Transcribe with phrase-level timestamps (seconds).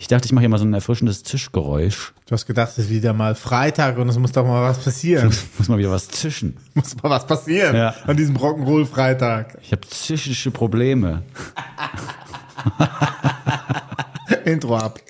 [0.00, 2.12] Ich dachte, ich mache hier mal so ein erfrischendes Zischgeräusch.
[2.26, 5.34] Du hast gedacht, es ist wieder mal Freitag und es muss doch mal was passieren.
[5.58, 6.56] Muss mal wieder was zischen.
[6.74, 7.94] muss mal was passieren Ja.
[8.06, 9.58] an diesem Rock'n'Roll-Freitag.
[9.60, 11.22] Ich habe psychische Probleme.
[14.44, 15.00] Intro ab.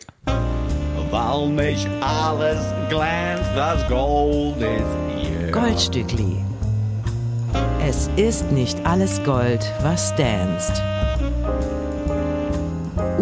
[1.11, 5.51] Weil nicht alles glänzt, das Gold ist hier.
[5.53, 6.37] Goldstückli.
[7.87, 10.83] Es ist nicht alles Gold, was danst.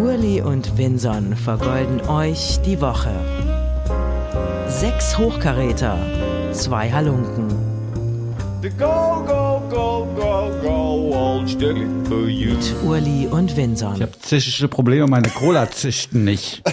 [0.07, 3.11] Urli und Vinson vergolden euch die Woche.
[4.69, 5.99] Sechs Hochkaräter,
[6.53, 7.49] zwei Halunken.
[8.79, 11.51] Go, go, go, go, go, old
[12.07, 12.53] for you.
[12.53, 13.95] Mit Urli und Vinson.
[13.95, 16.63] Ich habe psychische Probleme, meine Cola zischten nicht.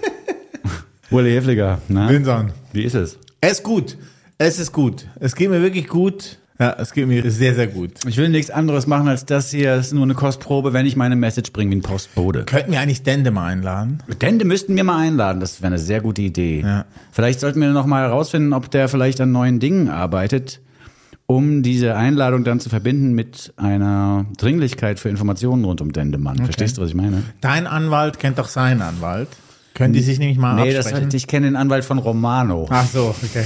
[1.10, 2.08] Uli Hefliger, na?
[2.08, 2.54] Winson.
[2.72, 3.18] Wie ist es?
[3.42, 3.98] Es ist gut.
[4.38, 5.06] Es ist gut.
[5.20, 6.38] Es geht mir wirklich gut.
[6.58, 7.90] Ja, es geht mir sehr, sehr gut.
[8.06, 9.76] Ich will nichts anderes machen als das hier.
[9.76, 12.44] Das ist nur eine Kostprobe, wenn ich meine Message bringe wie ein Postbote.
[12.44, 14.02] Könnten wir eigentlich Dende mal einladen?
[14.22, 15.40] Dende müssten wir mal einladen.
[15.40, 16.60] Das wäre eine sehr gute Idee.
[16.62, 16.86] Ja.
[17.12, 20.60] Vielleicht sollten wir noch mal herausfinden, ob der vielleicht an neuen Dingen arbeitet,
[21.26, 26.38] um diese Einladung dann zu verbinden mit einer Dringlichkeit für Informationen rund um Dendemann.
[26.38, 27.22] Verstehst du, was ich meine?
[27.42, 29.28] Dein Anwalt kennt doch seinen Anwalt.
[29.74, 31.10] Können die sich nämlich mal Nee, das, absprechen?
[31.12, 32.66] ich kenne den Anwalt von Romano.
[32.70, 33.44] Ach so, okay.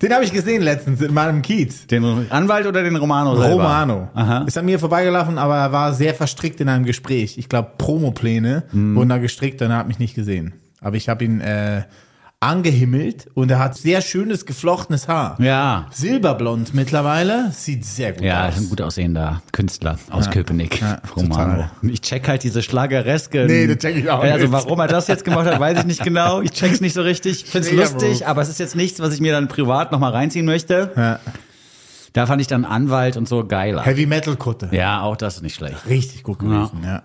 [0.00, 1.86] Den habe ich gesehen letztens in meinem Kiez.
[1.88, 3.54] Den Anwalt oder den Romano selber?
[3.54, 4.08] Romano.
[4.14, 4.44] Aha.
[4.46, 7.36] Ist an mir vorbeigelaufen, aber er war sehr verstrickt in einem Gespräch.
[7.36, 8.94] Ich glaube, Promopläne Mhm.
[8.94, 10.52] wurden da gestrickt und er hat mich nicht gesehen.
[10.80, 11.82] Aber ich habe ihn äh,
[12.40, 15.36] angehimmelt und er hat sehr schönes geflochtenes Haar.
[15.40, 15.86] Ja.
[15.90, 17.50] Silberblond mittlerweile.
[17.52, 18.54] Sieht sehr gut Ja, aus.
[18.54, 21.34] ist ein gut aussehender Künstler aus Köpenick, ja, Romano.
[21.64, 21.70] total.
[21.82, 23.46] Ich check halt diese Schlagereske.
[23.46, 24.52] Nee, das check ich auch Also nicht.
[24.52, 26.40] warum er das jetzt gemacht hat, weiß ich nicht genau.
[26.40, 27.44] Ich check's nicht so richtig.
[27.44, 30.46] Find's Mega lustig, aber es ist jetzt nichts, was ich mir dann privat nochmal reinziehen
[30.46, 30.92] möchte.
[30.96, 31.18] Ja.
[32.12, 33.82] Da fand ich dann Anwalt und so geiler.
[33.82, 34.68] Heavy Metal Kutte.
[34.72, 35.86] Ja, auch das ist nicht schlecht.
[35.88, 37.02] Richtig gut gewesen, ja.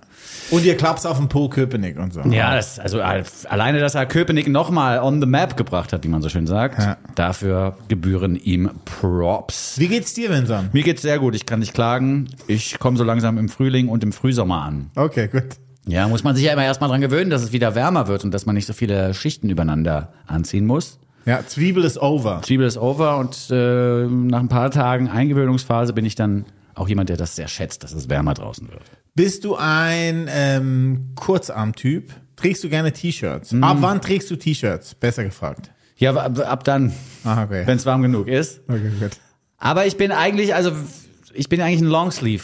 [0.49, 2.21] Und ihr klappt auf dem Po Köpenick und so.
[2.21, 6.21] Ja, das, also alleine, dass er Köpenick nochmal on the map gebracht hat, wie man
[6.21, 6.97] so schön sagt, Ja.
[7.15, 9.75] dafür gebühren ihm Props.
[9.77, 10.73] Wie geht's dir, Vincent?
[10.73, 12.29] Mir geht's sehr gut, ich kann nicht klagen.
[12.47, 14.89] Ich komme so langsam im Frühling und im Frühsommer an.
[14.95, 15.43] Okay, gut.
[15.85, 18.31] Ja, muss man sich ja immer erstmal dran gewöhnen, dass es wieder wärmer wird und
[18.33, 20.97] dass man nicht so viele Schichten übereinander anziehen muss.
[21.25, 22.41] Ja, Zwiebel ist over.
[22.43, 26.45] Zwiebel ist over und äh, nach ein paar Tagen Eingewöhnungsphase bin ich dann
[26.75, 28.81] auch jemand, der das sehr schätzt, dass es wärmer draußen wird.
[29.15, 32.11] Bist du ein ähm, Kurzarm-Typ?
[32.35, 33.51] Trägst du gerne T-Shirts?
[33.51, 33.63] Mhm.
[33.63, 34.95] Ab wann trägst du T-Shirts?
[34.95, 35.71] Besser gefragt.
[35.97, 36.91] Ja, ab, ab dann,
[37.23, 37.61] Ah, okay.
[37.65, 38.61] wenn es warm genug ist.
[38.67, 39.11] okay gut.
[39.59, 40.71] Aber ich bin eigentlich, also
[41.33, 42.43] ich bin eigentlich ein Longsleeve.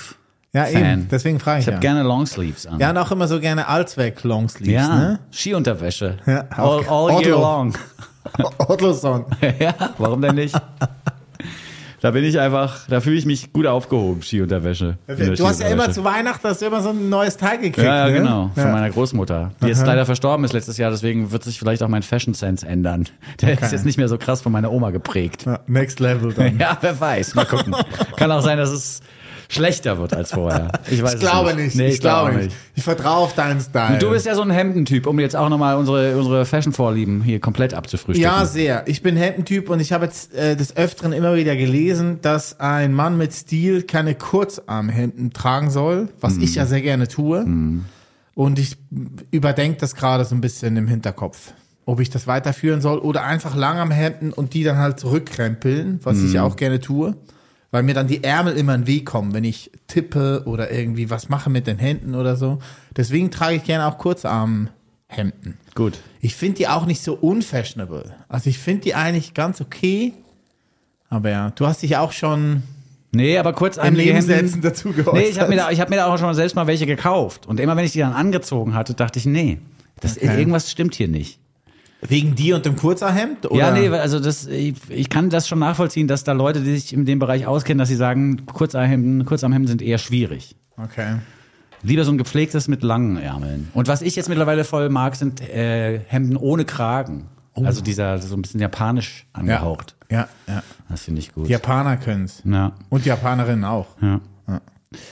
[0.54, 0.84] Ja, Fan.
[1.02, 1.08] eben.
[1.12, 1.92] Deswegen frage ich, Ich habe ja.
[1.92, 2.80] gerne Longsleeves an.
[2.80, 5.20] Ja, und auch immer so gerne Allzweck Longsleeves, Ja, ne?
[5.32, 6.18] Skiunterwäsche.
[6.26, 7.76] Ja, all all year long.
[8.68, 9.26] Otloson.
[9.60, 10.56] ja, warum denn nicht?
[12.02, 14.98] Da bin ich einfach, da fühle ich mich gut aufgehoben, Skiunterwäsche.
[15.08, 15.92] in der Du hast ja immer Skiunterwäsche.
[15.92, 18.20] zu Weihnachten hast du immer so ein neues Teil gekriegt, Ja, ja, ne?
[18.20, 18.52] genau.
[18.54, 18.72] Von Ja.
[18.72, 19.52] meiner Großmutter.
[19.62, 22.66] Die jetzt leider verstorben ist letztes Jahr, deswegen wird sich vielleicht auch mein Fashion Sense
[22.66, 23.08] ändern.
[23.42, 25.44] Der ist jetzt nicht mehr so krass von meiner Oma geprägt.
[25.46, 26.58] Ja, Next Level dann.
[26.60, 27.36] Ja, wer weiß.
[27.36, 27.76] Mal gucken.
[28.16, 29.02] Kann auch sein, dass es
[29.50, 30.72] schlechter wird als vorher.
[30.90, 31.76] Ich weiß Ich glaube nicht.
[31.76, 32.56] Nee, ich glaube nicht.
[32.76, 33.94] Ich vertraue auf deinen Style.
[33.94, 37.40] Und du bist ja so ein Hemdentyp, um jetzt auch nochmal unsere, unsere Fashion-Vorlieben hier
[37.40, 38.22] komplett abzufrühstücken.
[38.22, 38.84] Ja, sehr.
[38.88, 42.94] Ich bin Hemdentyp und ich habe jetzt äh, des Öfteren immer wieder gelesen, dass ein
[42.94, 47.46] Mann mit Stil keine Kurzarmhemden tragen soll, was ich ja sehr gerne tue.
[48.36, 48.78] Und ich
[49.32, 51.54] überdenke das gerade so ein bisschen im Hinterkopf,
[51.86, 56.40] ob ich das weiterführen soll oder einfach Langarmhemden und die dann halt zurückkrempeln, was ich
[56.40, 57.16] auch gerne tue.
[57.72, 61.10] Weil mir dann die Ärmel immer in den Weg kommen, wenn ich tippe oder irgendwie
[61.10, 62.60] was mache mit den Händen oder so.
[62.98, 65.58] Deswegen trage ich gerne auch Kurzarmhemden.
[65.76, 66.00] Gut.
[66.20, 68.16] Ich finde die auch nicht so unfashionable.
[68.28, 70.14] Also ich finde die eigentlich ganz okay.
[71.10, 72.64] Aber ja, du hast dich auch schon
[73.12, 74.04] Nee, aber kurz Hemden.
[74.04, 75.14] Nebensätzen dazu geäußert.
[75.14, 77.48] Nee, ich habe mir, da, ich hab mir da auch schon selbst mal welche gekauft.
[77.48, 79.58] Und immer wenn ich die dann angezogen hatte, dachte ich, nee,
[80.00, 80.38] das, Okay.
[80.38, 81.40] irgendwas stimmt hier nicht.
[82.02, 83.46] Wegen dir und dem Kurzarmhemd?
[83.52, 83.60] Oder?
[83.60, 86.94] Ja, nee, also das, ich, ich kann das schon nachvollziehen, dass da Leute, die sich
[86.94, 90.56] in dem Bereich auskennen, dass sie sagen, Kurzarmhemden, Kurzarmhemden sind eher schwierig.
[90.78, 91.16] Okay.
[91.82, 93.70] Lieber so ein gepflegtes mit langen Ärmeln.
[93.74, 97.28] Und was ich jetzt mittlerweile voll mag, sind äh, Hemden ohne Kragen.
[97.56, 99.40] Also dieser so ein bisschen japanisch Ja.
[99.42, 99.96] angehaucht.
[100.10, 100.64] Ja, ja.
[100.88, 101.48] Das finde ich gut.
[101.48, 102.42] Die Japaner können's.
[102.46, 102.72] Ja.
[102.90, 103.88] Und Japanerinnen auch.
[104.02, 104.22] Ja.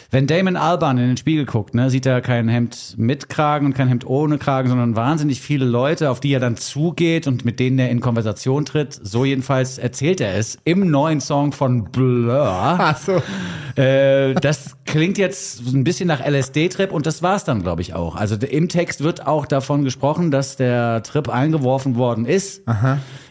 [0.10, 3.74] Wenn Damon Alban in den Spiegel guckt, ne, sieht er kein Hemd mit Kragen und
[3.76, 7.60] kein Hemd ohne Kragen, sondern wahnsinnig viele Leute, auf die er dann zugeht und mit
[7.60, 9.00] denen er in Konversation tritt.
[9.00, 12.42] So jedenfalls erzählt er es im neuen Song von Blur.
[12.42, 13.22] Ach so.
[13.80, 18.16] Äh, das klingt jetzt ein bisschen nach LSD-Trip und das war's dann, glaube ich, auch.
[18.16, 22.64] Also im Text wird auch davon gesprochen, dass der Trip eingeworfen worden ist.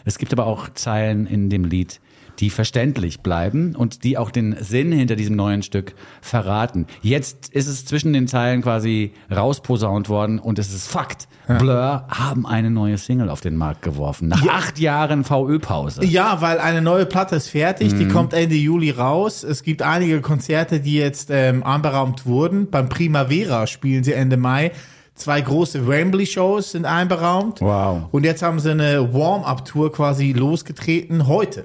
[0.05, 1.99] Es gibt aber auch Zeilen in dem Lied,
[2.39, 6.85] die verständlich bleiben und die auch den Sinn hinter diesem neuen Stück verraten.
[7.01, 11.27] Jetzt ist es zwischen den Zeilen quasi rausposaunt worden und es ist Fakt.
[11.59, 14.27] Blur haben eine neue Single auf den Markt geworfen.
[14.27, 16.03] Nach acht Jahren VÖ-Pause.
[16.05, 17.99] Ja, weil eine neue Platte ist fertig, Mhm.
[17.99, 19.43] die kommt Ende Juli raus.
[19.43, 22.69] Es gibt einige Konzerte, die jetzt ähm, anberaumt wurden.
[22.69, 24.71] Beim Primavera spielen sie Ende Mai.
[25.15, 27.61] Zwei große Wembley-Shows sind einberaumt.
[27.61, 28.03] Wow.
[28.11, 31.63] Und jetzt haben sie eine Warm-Up-Tour quasi losgetreten, heute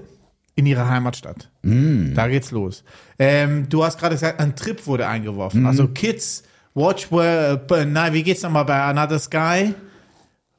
[0.54, 1.50] in ihrer Heimatstadt.
[1.62, 2.14] Mm.
[2.14, 2.84] Da geht's los.
[3.18, 5.62] Ähm, du hast gerade gesagt, ein Trip wurde eingeworfen.
[5.62, 5.66] Mm.
[5.66, 6.42] Also Kids,
[6.74, 9.74] watch where, äh, nein, wie geht's nochmal bei Another Sky?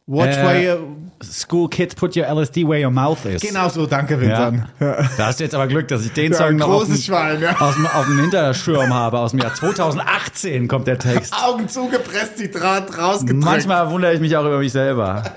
[0.05, 3.41] Watch Äh, where you, School Kids Put Your LSD Where Your Mouth Is.
[3.41, 4.19] genau so, danke.
[4.19, 4.63] Vincent.
[4.79, 4.97] Ja.
[5.17, 7.57] Da hast du jetzt aber Glück, dass ich den Song noch auf dem, Schwein, ja.
[7.61, 9.19] aus dem, auf dem Hinterschirm habe.
[9.19, 11.33] Aus dem Jahr 2018 kommt der Text.
[11.33, 13.45] Augen zugepresst, die Draht rausgedrückt.
[13.45, 15.23] Manchmal wundere ich mich auch über mich selber.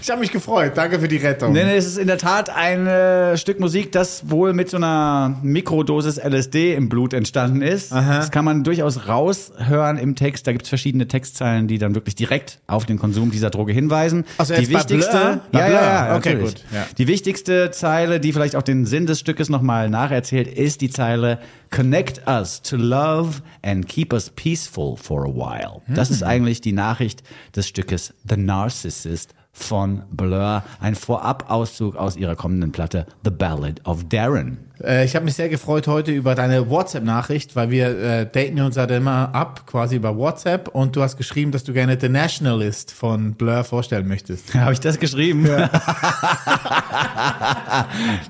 [0.00, 0.72] Ich habe mich gefreut.
[0.76, 1.52] Danke für die Rettung.
[1.52, 4.76] Nee, nee, es ist in der Tat ein äh, Stück Musik, das wohl mit so
[4.76, 7.92] einer Mikrodosis LSD im Blut entstanden ist.
[7.92, 10.46] Das kann man durchaus raushören im Text.
[10.46, 14.24] Da gibt es verschiedene Textzeilen, die dann wirklich direkt auf den Konsum dieser Droge hinweisen.
[14.38, 15.60] Also die wichtigste, Blur?
[15.60, 16.54] Ja, ja, ja, Okay, natürlich.
[16.54, 16.86] gut, ja.
[16.98, 21.38] Die wichtigste Zeile, die vielleicht auch den Sinn des Stückes nochmal nacherzählt, ist die Zeile
[21.70, 25.82] Connect us to love and keep us peaceful for a while.
[25.88, 27.22] Das ist eigentlich die Nachricht
[27.56, 34.04] des Stückes The Narcissist von Blur, ein Vorab-Auszug aus ihrer kommenden Platte The Ballad of
[34.08, 34.58] Darren.
[34.82, 38.76] Äh, ich habe mich sehr gefreut heute über deine WhatsApp-Nachricht, weil wir äh, daten uns
[38.76, 40.68] halt immer ab, quasi über WhatsApp.
[40.68, 44.54] Und du hast geschrieben, dass du gerne The Nationalist von Blur vorstellen möchtest.
[44.58, 45.44] Habe ich das geschrieben?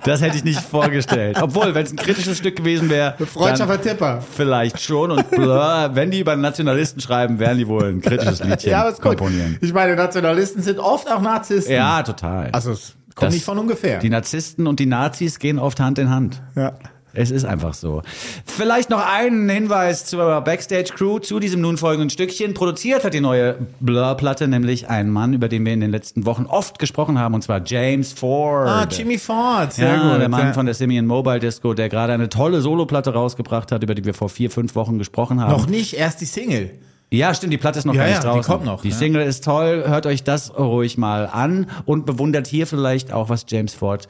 [0.04, 1.38] das hätte ich nicht vorgestellt.
[1.40, 4.22] Obwohl, wenn es ein kritisches Stück gewesen wäre, dann Freundschafter Tipper.
[4.36, 5.10] vielleicht schon.
[5.12, 8.90] Und Blur, wenn die über Nationalisten schreiben, werden die wohl ein kritisches Liedchen Ja, aber
[8.90, 9.16] ist gut.
[9.16, 9.58] komponieren.
[9.60, 11.74] Ich meine, Nationalisten sind oft auch Narzissten.
[11.74, 12.50] Ja, total.
[12.52, 13.98] Also es kommt nicht von ungefähr.
[14.00, 16.42] Die Narzissten und die Nazis gehen oft Hand in Hand.
[16.56, 16.72] ja.
[17.16, 18.02] Es ist einfach so.
[18.44, 22.54] Vielleicht noch einen Hinweis zur Backstage-Crew zu diesem nun folgenden Stückchen.
[22.54, 26.46] Produziert hat die neue Blur-Platte nämlich ein Mann, über den wir in den letzten Wochen
[26.46, 28.66] oft gesprochen haben, und zwar James Ford.
[28.68, 29.72] Ah, Jimmy Ford.
[29.74, 30.20] Sehr ja, gut.
[30.22, 30.52] der Mann Ja.
[30.54, 34.14] von der Simian Mobile Disco, der gerade eine tolle Soloplatte rausgebracht hat, über die wir
[34.14, 35.52] vor vier, fünf Wochen gesprochen haben.
[35.52, 36.72] Noch nicht, erst die Single.
[37.16, 38.52] Ja, stimmt, die Platte ist noch Ja, gar nicht ja, die draußen.
[38.52, 38.94] kommt noch, Die ja.
[38.96, 43.44] Single ist toll, hört euch das ruhig mal an und bewundert hier vielleicht auch, was
[43.48, 44.08] James Ford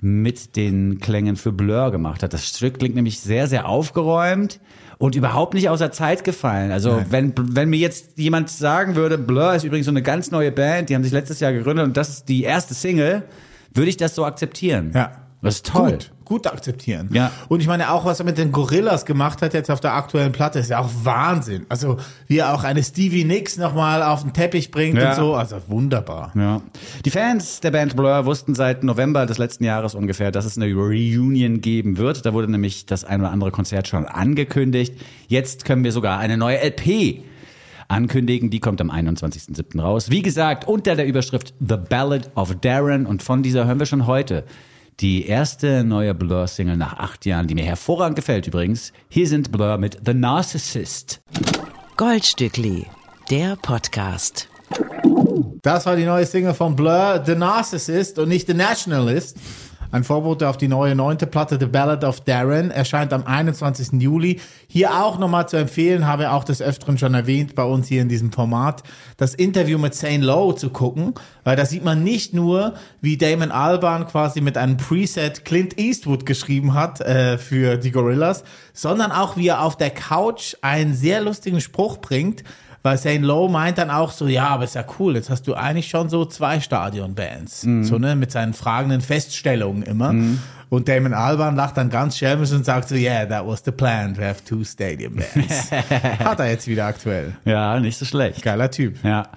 [0.00, 2.32] mit den Klängen für Blur gemacht hat.
[2.32, 4.58] Das Stück klingt nämlich sehr, sehr aufgeräumt
[4.98, 6.72] und überhaupt nicht außer Zeit gefallen.
[6.72, 10.50] Also wenn, wenn mir jetzt jemand sagen würde, Blur ist übrigens so eine ganz neue
[10.50, 13.22] Band, die haben sich letztes Jahr gegründet und das ist die erste Single,
[13.74, 14.90] würde ich das so akzeptieren.
[14.94, 15.12] Ja.
[15.42, 15.90] Das ist toll.
[15.90, 17.10] Gut, gut akzeptieren.
[17.12, 17.32] Ja.
[17.48, 20.30] Und ich meine auch, was er mit den Gorillas gemacht hat jetzt auf der aktuellen
[20.30, 21.66] Platte, ist ja auch Wahnsinn.
[21.68, 21.96] Also
[22.28, 25.10] wie er auch eine Stevie Nicks nochmal auf den Teppich bringt Ja.
[25.10, 26.30] und so, also wunderbar.
[26.36, 26.62] Ja.
[27.04, 30.72] Die Fans der Band Blur wussten seit November des letzten Jahres ungefähr, dass es eine
[30.72, 32.24] Reunion geben wird.
[32.24, 34.94] Da wurde nämlich das ein oder andere Konzert schon angekündigt.
[35.26, 37.24] Jetzt können wir sogar eine neue LP
[37.88, 38.48] ankündigen.
[38.50, 39.80] Die kommt am 21.07.
[39.80, 40.08] raus.
[40.10, 43.06] Wie gesagt, unter der Überschrift The Ballad of Darren.
[43.06, 44.44] Und von dieser hören wir schon heute
[45.00, 48.92] die erste neue Blur-Single nach acht Jahren, die mir hervorragend gefällt übrigens.
[49.08, 51.22] Hier sind Blur mit The Narcissist.
[51.96, 52.86] Goldstückli,
[53.30, 54.48] der Podcast.
[55.62, 59.36] Das war die neue Single von Blur, The Narcissist und nicht The Nationalist.
[59.92, 64.00] Ein Vorbote auf die neue neunte Platte The Ballad of Darren erscheint am 21.
[64.00, 64.40] Juli.
[64.66, 68.08] Hier auch nochmal zu empfehlen, habe auch des Öfteren schon erwähnt bei uns hier in
[68.08, 68.82] diesem Format,
[69.18, 71.12] das Interview mit Zane Lowe zu gucken,
[71.44, 72.72] weil da sieht man nicht nur,
[73.02, 78.44] wie Damon Albarn quasi mit einem Preset Clint Eastwood geschrieben hat äh, für die Gorillas,
[78.72, 82.44] sondern auch wie er auf der Couch einen sehr lustigen Spruch bringt,
[82.82, 85.54] weil Zane Lowe meint dann auch so, ja, aber ist ja cool, jetzt hast du
[85.54, 87.60] eigentlich schon so zwei Stadion-Bands.
[87.82, 90.14] So, ne, mit seinen fragenden Feststellungen immer.
[90.72, 94.14] Und Damon Albarn lacht dann ganz schelmisch und sagt so, yeah, that was the plan,
[94.14, 95.70] to have two stadium bands.
[96.18, 97.34] Hat er jetzt wieder aktuell.
[97.44, 98.40] Ja, nicht so schlecht.
[98.42, 98.96] Geiler Typ.
[99.04, 99.28] Ja.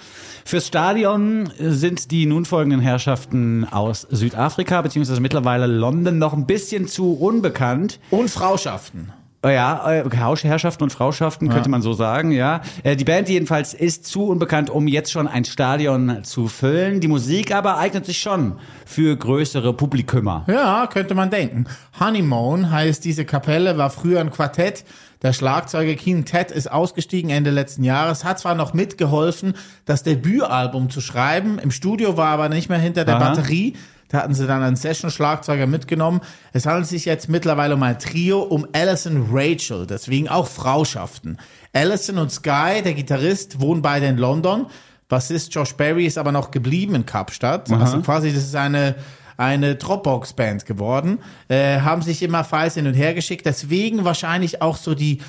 [0.45, 6.87] Fürs Stadion sind die nun folgenden Herrschaften aus Südafrika beziehungsweise mittlerweile London noch ein bisschen
[6.87, 7.99] zu unbekannt.
[8.11, 9.11] Und Frauschaften.
[9.45, 12.61] Oh Ja, äh, Herrschaften und Frauschaften könnte man so sagen, ja.
[12.81, 16.99] Äh, Die Band jedenfalls ist zu unbekannt, um jetzt schon ein Stadion zu füllen.
[16.99, 20.45] Die Musik aber eignet sich schon für größere Publikümer.
[20.47, 21.65] Ja, könnte man denken.
[21.99, 24.83] Honeymoon heißt diese Kapelle, war früher ein Quartett.
[25.21, 29.53] Der Schlagzeuger Keen Ted ist ausgestiegen Ende letzten Jahres, hat zwar noch mitgeholfen,
[29.85, 33.29] das Debütalbum zu schreiben, im Studio war aber nicht mehr hinter der Aha.
[33.29, 33.75] Batterie.
[34.09, 36.21] Da hatten sie dann einen Session-Schlagzeuger mitgenommen.
[36.53, 41.37] Es handelt sich jetzt mittlerweile um ein Trio um Alison Rachel, deswegen auch Frauschaften.
[41.73, 44.67] Alison und Sky, der Gitarrist, wohnen beide in London.
[45.07, 47.71] Bassist Josh Berry ist aber noch geblieben in Kapstadt.
[47.71, 48.95] Also quasi, das ist eine,
[49.37, 54.77] eine Dropbox-Band geworden, äh, haben sich immer Files hin und her geschickt, deswegen wahrscheinlich auch
[54.77, 55.19] so die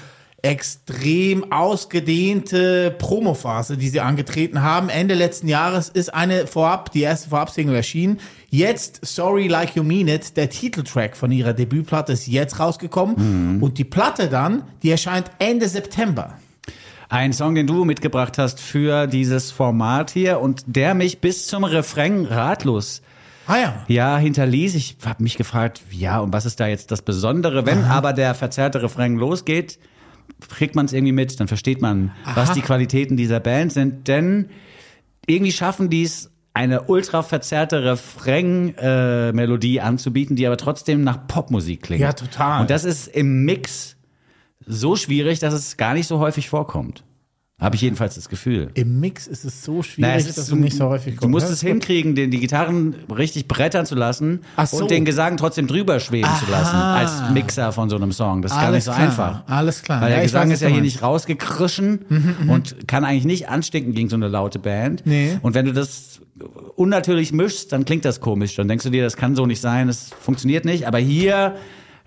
[0.42, 4.90] extrem ausgedehnte Promophase, die sie angetreten haben.
[4.90, 8.20] Ende letzten Jahres ist eine vorab, die erste Vorab-Single erschienen.
[8.48, 13.60] Jetzt Sorry Like You Mean It, der Titeltrack von ihrer Debütplatte ist jetzt rausgekommen.
[13.60, 16.38] Und die Platte dann, die erscheint Ende September.
[17.08, 21.64] Ein Song, den du mitgebracht hast für dieses Format hier und der mich bis zum
[21.64, 23.02] Refrain ratlos
[23.46, 23.84] Ah ja.
[23.86, 24.74] ja, hinterließ.
[24.74, 27.64] Ich habe mich gefragt, ja, und was ist da jetzt das Besondere?
[27.64, 29.78] Wenn aber der verzerrte Refrain losgeht,
[30.48, 34.08] kriegt man es irgendwie mit, dann versteht man, was die Qualitäten dieser Band sind.
[34.08, 34.50] Denn
[35.26, 42.00] irgendwie schaffen die es, eine ultra verzerrte Refrain-Melodie anzubieten, die aber trotzdem nach Popmusik klingt.
[42.00, 42.62] Ja, total.
[42.62, 43.98] Und das ist im Mix
[44.64, 47.04] so schwierig, dass es gar nicht so häufig vorkommt.
[47.58, 48.70] Habe ich jedenfalls das Gefühl.
[48.74, 51.46] Im Mix ist es so schwierig, Naja, es dass du nicht so häufig Du musst
[51.46, 51.62] kommst.
[51.62, 54.76] es hinkriegen, den, die Gitarren richtig brettern zu lassen so.
[54.82, 58.42] und den Gesang trotzdem drüber schweben zu lassen als Mixer von so einem Song.
[58.42, 59.42] Das ist gar Alles nicht so klar, einfach.
[59.46, 60.02] alles klar.
[60.02, 63.94] Weil Ja, der Gesang weiß, ist ja hier nicht rausgekrischen und kann eigentlich nicht anstinken
[63.94, 65.06] gegen so eine laute Band.
[65.06, 65.38] Nee.
[65.40, 66.20] Und wenn du das
[66.74, 68.54] unnatürlich mischst, dann klingt das komisch.
[68.56, 70.86] Dann denkst du dir, das kann so nicht sein, das funktioniert nicht.
[70.86, 71.56] Aber hier,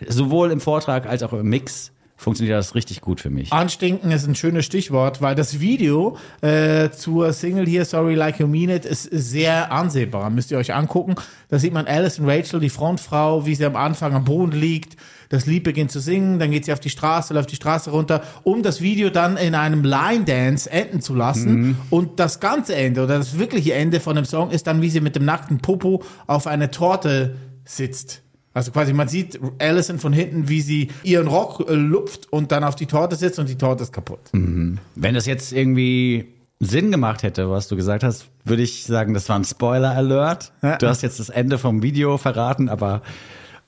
[0.07, 3.53] sowohl im Vortrag als auch im Mix, funktioniert das richtig gut für mich.
[3.53, 8.47] Anstinken ist ein schönes Stichwort, weil das Video äh, zur Single hier, Sorry Like You
[8.47, 10.29] Mean It, ist, sehr ansehbar.
[10.29, 11.15] Müsst ihr euch angucken.
[11.47, 14.97] Da sieht man Alice und Rachel, die Frontfrau, wie sie am Anfang am Boden liegt.
[15.29, 18.23] Das Lied beginnt zu singen, dann geht sie auf die Straße, läuft die Straße runter,
[18.43, 21.77] um das Video dann in einem Line Dance enden zu lassen.
[21.89, 25.01] Und das ganze Ende oder das wirkliche Ende von dem Song ist dann, wie sie
[25.01, 28.23] mit dem nackten Popo auf einer Torte sitzt.
[28.53, 32.63] Also quasi, man sieht Alison von hinten, wie sie ihren Rock äh, lupft und dann
[32.63, 34.19] auf die Torte sitzt und die Torte ist kaputt.
[34.33, 39.29] Wenn das jetzt irgendwie Sinn gemacht hätte, was du gesagt hast, würde ich sagen, das
[39.29, 40.51] war ein Spoiler-Alert.
[40.79, 43.01] Du hast jetzt das Ende vom Video verraten, aber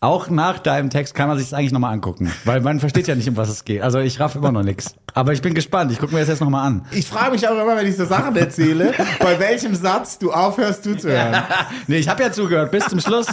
[0.03, 3.13] auch nach deinem Text kann man sich das eigentlich nochmal angucken, weil man versteht ja
[3.13, 3.83] nicht, um was es geht.
[3.83, 4.95] Also ich raff immer noch nichts.
[5.13, 5.91] Aber ich bin gespannt.
[5.91, 6.85] Ich gucke mir das jetzt nochmal an.
[6.91, 10.83] Ich frage mich auch immer, wenn ich so Sachen erzähle, bei welchem Satz du aufhörst
[10.83, 11.43] zuzuhören.
[11.87, 13.27] Nee, ich habe ja zugehört bis zum Schluss.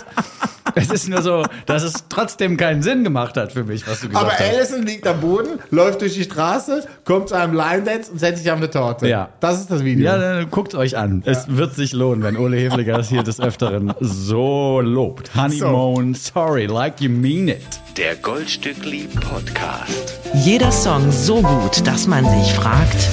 [0.74, 4.08] Es ist nur so, dass es trotzdem keinen Sinn gemacht hat für mich, was du
[4.08, 4.40] gesagt Aber hast.
[4.40, 8.42] Alison liegt am Boden, läuft durch die Straße, kommt zu einem Line Dance und setzt
[8.42, 9.08] sich auf eine Torte.
[9.08, 9.30] Ja.
[9.40, 10.06] Das ist das Video.
[10.06, 11.22] Ja, dann guckt euch an.
[11.24, 15.34] Es wird sich lohnen, wenn Ole Hefliger das hier des Öfteren so lobt.
[15.34, 17.58] Honeymoon, sorry, like you mean it.
[17.96, 20.18] Der Goldstückli Podcast.
[20.34, 23.08] Jeder Song so gut, dass man sich fragt,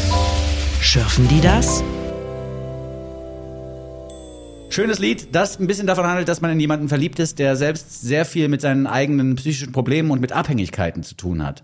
[0.81, 1.83] schürfen die das?
[4.75, 8.01] Schönes Lied, das ein bisschen davon handelt, dass man in jemanden verliebt ist, der selbst
[8.01, 11.63] sehr viel mit seinen eigenen psychischen Problemen und mit Abhängigkeiten zu tun hat.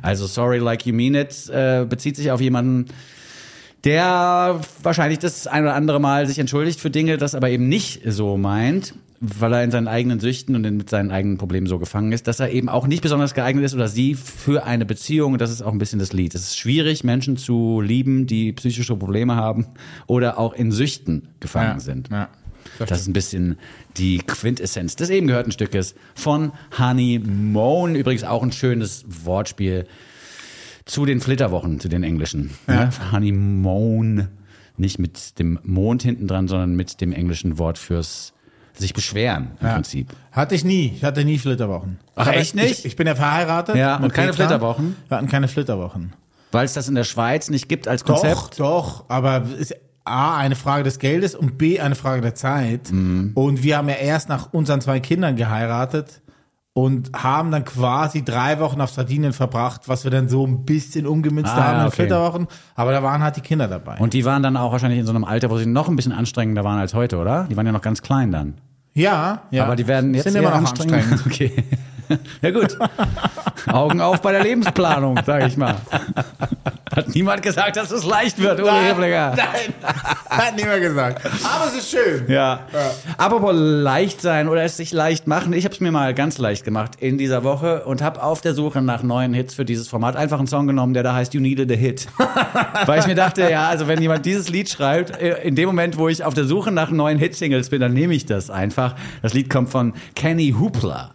[0.00, 2.86] Also Sorry Like You Mean It äh, bezieht sich auf jemanden,
[3.82, 8.02] der wahrscheinlich das ein oder andere Mal sich entschuldigt für Dinge, das aber eben nicht
[8.06, 11.80] so meint, weil er in seinen eigenen Süchten und in, mit seinen eigenen Problemen so
[11.80, 15.32] gefangen ist, dass er eben auch nicht besonders geeignet ist oder sie für eine Beziehung.
[15.32, 16.32] Und das ist auch ein bisschen das Lied.
[16.36, 19.66] Es ist schwierig, Menschen zu lieben, die psychische Probleme haben
[20.06, 22.08] oder auch in Süchten gefangen sind.
[22.12, 22.28] Ja.
[22.78, 23.58] Das ist ein bisschen
[23.96, 27.94] die Quintessenz des eben gehörten Stückes von Honeymoon.
[27.94, 29.86] Übrigens auch ein schönes Wortspiel
[30.84, 32.50] zu den Flitterwochen, zu den englischen.
[32.68, 32.90] Ja.
[33.12, 34.28] Honeymoon.
[34.76, 38.32] Nicht mit dem Mond hinten dran, sondern mit dem englischen Wort fürs
[38.74, 39.74] sich beschweren im Ja.
[39.74, 40.08] Prinzip.
[40.32, 40.92] Hatte ich nie.
[40.96, 41.98] Ich hatte nie Flitterwochen.
[42.16, 42.78] Ach, Aber echt nicht?
[42.80, 43.76] Ich, ich bin ja verheiratet.
[43.76, 44.46] Ja, und keine Petra.
[44.48, 44.96] Flitterwochen?
[45.08, 46.14] Wir hatten keine Flitterwochen.
[46.52, 48.58] Weil es das in der Schweiz nicht gibt als Doch, Konzept.
[48.60, 52.90] doch, aber es ist A, eine Frage des Geldes und B, eine Frage der Zeit.
[52.90, 53.32] Mhm.
[53.34, 56.20] Und wir haben ja erst nach unseren zwei Kindern geheiratet
[56.74, 61.06] und haben dann quasi drei Wochen auf Sardinien verbracht, was wir dann so ein bisschen
[61.06, 61.96] umgemünzt Ah, haben ja, in okay.
[61.96, 62.46] Flitterwochen.
[62.74, 63.98] Aber da waren halt die Kinder dabei.
[63.98, 66.12] Und die waren dann auch wahrscheinlich in so einem Alter, wo sie noch ein bisschen
[66.12, 67.46] anstrengender waren als heute, oder?
[67.50, 68.54] Die waren ja noch ganz klein dann.
[68.94, 69.64] ja, ja.
[69.64, 71.12] Aber die werden jetzt sind immer noch anstrengend.
[71.12, 71.26] anstrengend.
[71.26, 71.64] Okay.
[72.42, 72.76] Ja gut.
[73.68, 75.76] Augen auf bei der Lebensplanung, sage ich mal.
[76.94, 79.34] Hat niemand gesagt, dass es leicht wird, Uli Hefliger.
[79.34, 79.74] Nein,
[80.28, 81.24] hat niemand gesagt.
[81.24, 82.24] Aber es ist schön.
[82.28, 82.66] Ja.
[83.16, 85.54] Apropos leicht sein oder es sich leicht machen.
[85.54, 88.54] Ich habe es mir mal ganz leicht gemacht in dieser Woche und habe auf der
[88.54, 91.40] Suche nach neuen Hits für dieses Format einfach einen Song genommen, der da heißt You
[91.40, 92.08] Needed a Hit.
[92.86, 95.96] Weil ich mir dachte, ja, also wenn jemand dieses Lied schreibt, äh, in dem Moment,
[95.96, 98.94] wo ich auf der Suche nach neuen Hitsingles bin, dann nehme ich das einfach.
[99.22, 101.12] Das Lied kommt von Kenny Hoopla.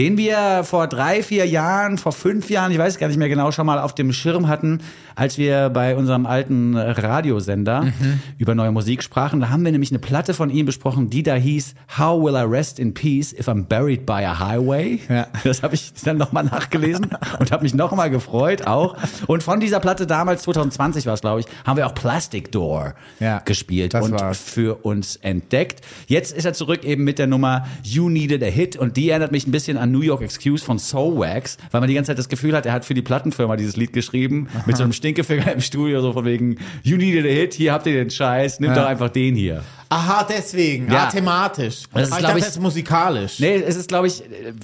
[0.00, 3.52] Den wir vor drei, vier Jahren, vor fünf Jahren, ich weiß gar nicht mehr genau,
[3.52, 4.78] schon mal auf dem Schirm hatten,
[5.14, 8.20] als wir bei unserem alten Radiosender Mhm.
[8.38, 9.40] über neue Musik sprachen.
[9.40, 12.44] Da haben wir nämlich eine Platte von ihm besprochen, die da hieß How Will I
[12.50, 15.00] Rest in Peace If I'm Buried by a Highway?
[15.10, 15.26] Ja.
[15.44, 18.96] Das habe ich dann nochmal nachgelesen und habe mich nochmal gefreut auch.
[19.26, 22.94] Und von dieser Platte damals, 2020 war es, glaube ich, haben wir auch Plastic Door
[23.18, 24.40] Ja, gespielt und war's.
[24.40, 25.82] für uns entdeckt.
[26.06, 29.32] Jetzt ist er zurück eben mit der Nummer You Needed a Hit und die erinnert
[29.32, 32.28] mich ein bisschen an New York Excuse von Soulwax, weil man die ganze Zeit das
[32.28, 35.60] Gefühl hat, er hat für die Plattenfirma dieses Lied geschrieben mit so einem Stinkefinger im
[35.60, 38.82] Studio, so von wegen You Needed a Hit, hier habt ihr den Scheiß, nimmt Ja.
[38.82, 39.62] doch einfach den hier.
[39.92, 40.86] Aha, deswegen.
[40.86, 40.94] Ja.
[40.94, 41.82] Ja, thematisch.
[41.92, 43.40] Das ist, Ah, ich glaub dachte, ich- das ist musikalisch.
[43.40, 44.22] Nee, es ist, glaube ich,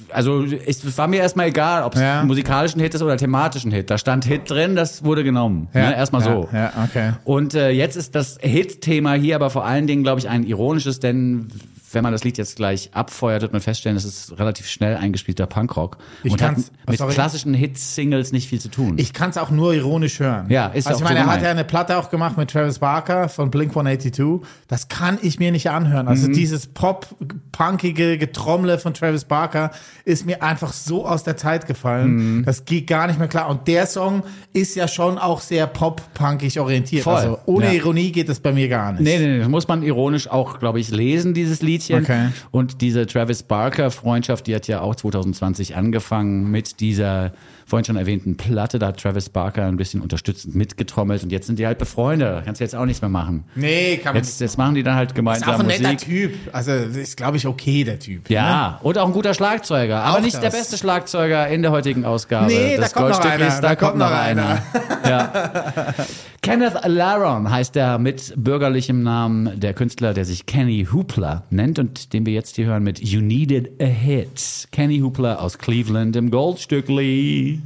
[0.09, 2.21] also es war mir erstmal egal, ob es Ja.
[2.21, 3.89] ein musikalischen Hit ist oder thematischen Hit.
[3.89, 5.67] Da stand Hit drin, das wurde genommen.
[5.73, 5.89] Ja.
[5.89, 5.95] Ne?
[5.97, 6.49] Erstmal Ja, so.
[6.53, 7.11] ja, okay.
[7.25, 11.01] Und äh, jetzt ist das Hit-Thema hier aber vor allen Dingen, glaube ich, ein ironisches,
[11.01, 11.49] denn
[11.91, 15.45] wenn man das Lied jetzt gleich abfeuert, wird man feststellen, es ist relativ schnell eingespielter
[15.45, 16.57] Punkrock Ich und hat
[16.89, 17.13] mit sorry.
[17.13, 18.95] klassischen Hit-Singles nicht viel zu tun.
[18.97, 20.47] Ich kann es auch nur ironisch hören.
[20.49, 22.49] Ja, ist Also auch ich meine, so er hat ja eine Platte auch gemacht mit
[22.51, 24.45] Travis Barker von Blink 182.
[24.67, 26.07] Das kann ich mir nicht anhören.
[26.07, 29.71] Also dieses pop-punkige Getrommle von Travis Barker
[30.05, 32.43] ist mir einfach so aus der Zeit gefallen.
[32.45, 33.49] Das geht gar nicht mehr klar.
[33.49, 37.03] Und der Song ist ja schon auch sehr pop-punkig orientiert.
[37.03, 37.15] Voll.
[37.15, 37.71] Also ohne Ja.
[37.73, 39.01] Ironie geht das bei mir gar nicht.
[39.01, 42.03] Nee, nee, nee, das muss man ironisch auch, glaube ich, lesen, dieses Liedchen.
[42.03, 42.27] Okay.
[42.51, 47.31] Und diese Travis Barker-Freundschaft, die hat ja auch 2020 angefangen mit dieser
[47.65, 48.79] vorhin schon erwähnten Platte.
[48.79, 52.43] Da hat Travis Barker ein bisschen unterstützend mitgetrommelt und jetzt sind die halt befreundet.
[52.45, 53.43] Kannst du jetzt auch nichts mehr machen.
[53.55, 55.99] Nee, kann man Jetzt, jetzt machen die dann halt Ist auch gemeinsam ein netter Musik.
[56.07, 56.33] Typ.
[56.53, 58.29] Also ist, glaube ich, okay, der Typ.
[58.29, 60.01] Ja, und auch ein guter Schlagzeuger.
[60.01, 60.53] Aber Auch nicht der das.
[60.57, 62.47] beste Schlagzeuger in der heutigen Ausgabe.
[62.47, 63.51] Nee, da kommt noch Goldstücklis.
[63.53, 64.61] einer, Da, kommt noch einer.
[65.03, 65.09] einer.
[65.09, 65.93] ja.
[66.47, 72.13] Kenneth Laron heißt er mit bürgerlichem Namen der Künstler, der sich Kenny Hoopla nennt und
[72.13, 74.69] den wir jetzt hier hören mit You Needed a Hit.
[74.71, 77.61] Kenny Hoopla aus Cleveland im Goldstückli.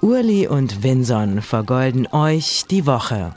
[0.00, 3.34] Urli und Vinson vergolden euch die Woche.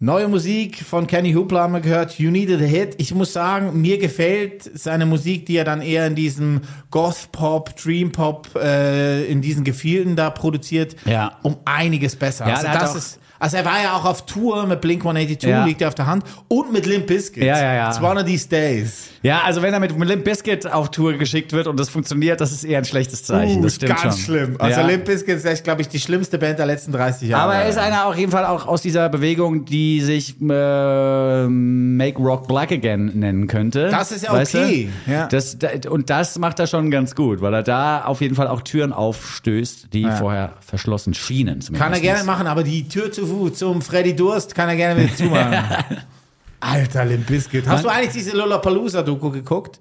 [0.00, 2.94] Neue Musik von Kenny Hoopla haben wir gehört, You Needed a Hit.
[2.98, 6.60] Ich muss sagen, mir gefällt seine Musik, die er dann eher in diesem
[6.92, 11.32] Goth-Pop, Dream-Pop, äh, in diesen Gefilden da produziert, Ja.
[11.42, 12.46] um einiges besser.
[12.46, 15.64] Ja, also, das ist, also er war ja auch auf Tour mit Blink-182, Ja.
[15.64, 17.42] liegt ja auf der Hand, und mit Limp Bizkit.
[17.42, 17.88] Ja, ja, ja.
[17.88, 19.08] It's one of these days.
[19.28, 22.50] Ja, also wenn er mit Limp Bizkit auf Tour geschickt wird und das funktioniert, das
[22.50, 23.58] ist eher ein schlechtes Zeichen.
[23.58, 24.24] Uh, das ist stimmt ganz schon.
[24.24, 24.56] schlimm.
[24.58, 24.86] Also ja.
[24.86, 27.42] Limp Bizkit ist echt, glaube ich, die schlimmste Band der letzten 30 Jahre.
[27.42, 32.18] Aber er ist einer auf jeden Fall auch aus dieser Bewegung, die sich äh, Make
[32.18, 33.90] Rock Black Again nennen könnte.
[33.90, 35.12] Das ist ja Weißt okay, Du?
[35.12, 35.26] ja.
[35.26, 38.48] Das, da- und das macht er schon ganz gut, weil er da auf jeden Fall
[38.48, 41.60] auch Türen aufstößt, die vorher verschlossen schienen.
[41.74, 45.14] Kann er gerne machen, aber die Tür zu, zum Freddy Durst kann er gerne wieder
[45.14, 45.58] zumachen.
[46.60, 47.66] Alter, Limp Bizkit.
[47.68, 49.80] Hast du eigentlich diese Lollapalooza-Doku geguckt?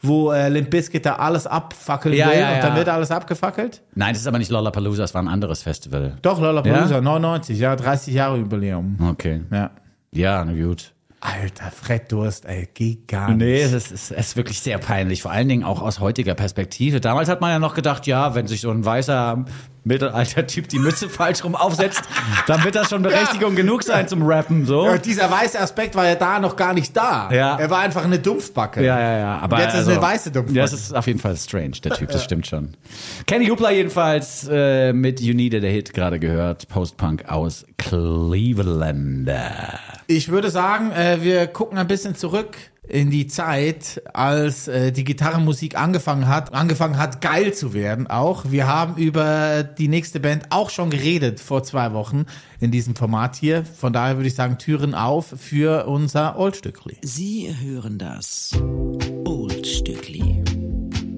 [0.00, 3.82] Wo äh, Limp Bizkit da alles abfackeln Ja, will ja, und dann wird alles abgefackelt?
[3.94, 6.16] Nein, das ist aber nicht Lollapalooza, es war ein anderes Festival.
[6.22, 7.00] Doch, Lollapalooza, Ja?
[7.00, 8.96] 99, ja, 30 Jahre Jubiläum.
[9.10, 9.42] Okay.
[9.50, 9.70] Ja.
[10.12, 10.92] Ja, na gut.
[11.20, 13.38] Alter, Fred Durst, ey, geht gar nicht.
[13.38, 17.00] Nee, es ist, es ist wirklich sehr peinlich, vor allen Dingen auch aus heutiger Perspektive.
[17.00, 19.44] Damals hat man ja noch gedacht, ja, wenn sich so ein weißer
[19.88, 22.02] Mittelalter-Typ die Mütze falsch rum aufsetzt,
[22.46, 24.86] dann wird das schon Berechtigung genug sein zum Rappen, so.
[24.86, 27.30] Ja, dieser weiße Aspekt war ja da noch gar nicht da.
[27.32, 27.56] Ja.
[27.58, 28.84] Er war einfach eine Dumpfbacke.
[28.84, 29.38] Ja, ja, ja.
[29.38, 30.56] Aber Und jetzt ist also, eine weiße Dumpfbacke.
[30.56, 32.74] Ja, das ist auf jeden Fall strange, der Typ, das stimmt schon.
[33.26, 39.30] Kenny Hoopla jedenfalls äh, mit You Needed a Hit gerade gehört, Post-Punk aus Cleveland.
[40.06, 42.56] Ich würde sagen, äh, wir gucken ein bisschen zurück
[42.88, 48.50] in die Zeit, als äh, die Gitarrenmusik angefangen hat, angefangen hat geil zu werden auch.
[48.50, 52.24] Wir haben über die nächste Band auch schon geredet vor zwei Wochen
[52.60, 53.64] in diesem Format hier.
[53.64, 56.96] Von daher würde ich sagen, Türen auf für unser Oldstückli.
[57.02, 58.52] Sie hören das
[59.24, 60.42] Oldstückli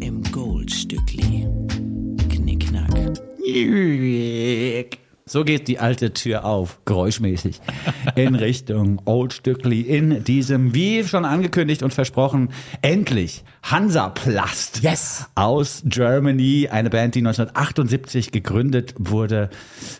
[0.01, 1.47] im Goldstückli.
[2.29, 2.91] Knickknack.
[5.33, 7.61] So geht die alte Tür auf, geräuschmäßig,
[8.17, 12.49] in Richtung Old Stückli in diesem, wie schon angekündigt und versprochen,
[12.83, 15.29] endlich Hansaplast Yes.
[15.37, 19.51] aus Germany, eine Band, die 1978 gegründet wurde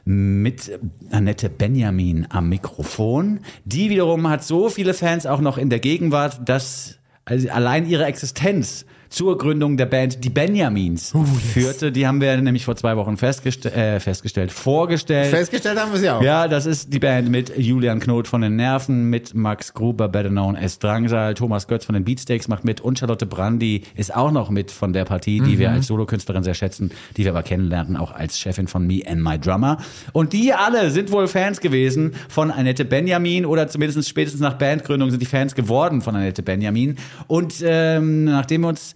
[0.05, 0.77] mit
[1.13, 3.39] Annette Benjamin am Mikrofon.
[3.65, 8.07] Die wiederum hat so viele Fans auch noch in der Gegenwart, dass also allein ihre
[8.07, 11.13] Existenz zur Gründung der Band Die Benjamins
[11.53, 11.91] führte.
[11.91, 15.31] Die haben wir nämlich vor zwei Wochen festgeste äh, festgestellt, vorgestellt.
[15.31, 16.23] Festgestellt haben wir sie auch.
[16.23, 20.29] Ja, das ist die Band mit Julian Knot von den Nerven, mit Max Gruber, better
[20.29, 24.31] known as Drangsal, Thomas Götz von den Beatsteaks macht mit und Charlotte Brandy ist auch
[24.31, 27.97] noch mit von der Partie, die wir als Solokünstlerin sehr schätzen, die wir aber kennenlernten,
[27.97, 29.79] auch als Chefin von Me and My Drummer.
[30.13, 35.11] Und die alle sind wohl Fans gewesen von Annette Benjamin oder zumindest spätestens nach Bandgründung
[35.11, 36.97] sind die Fans geworden von Annette Benjamin.
[37.27, 38.95] Und ähm, nachdem wir uns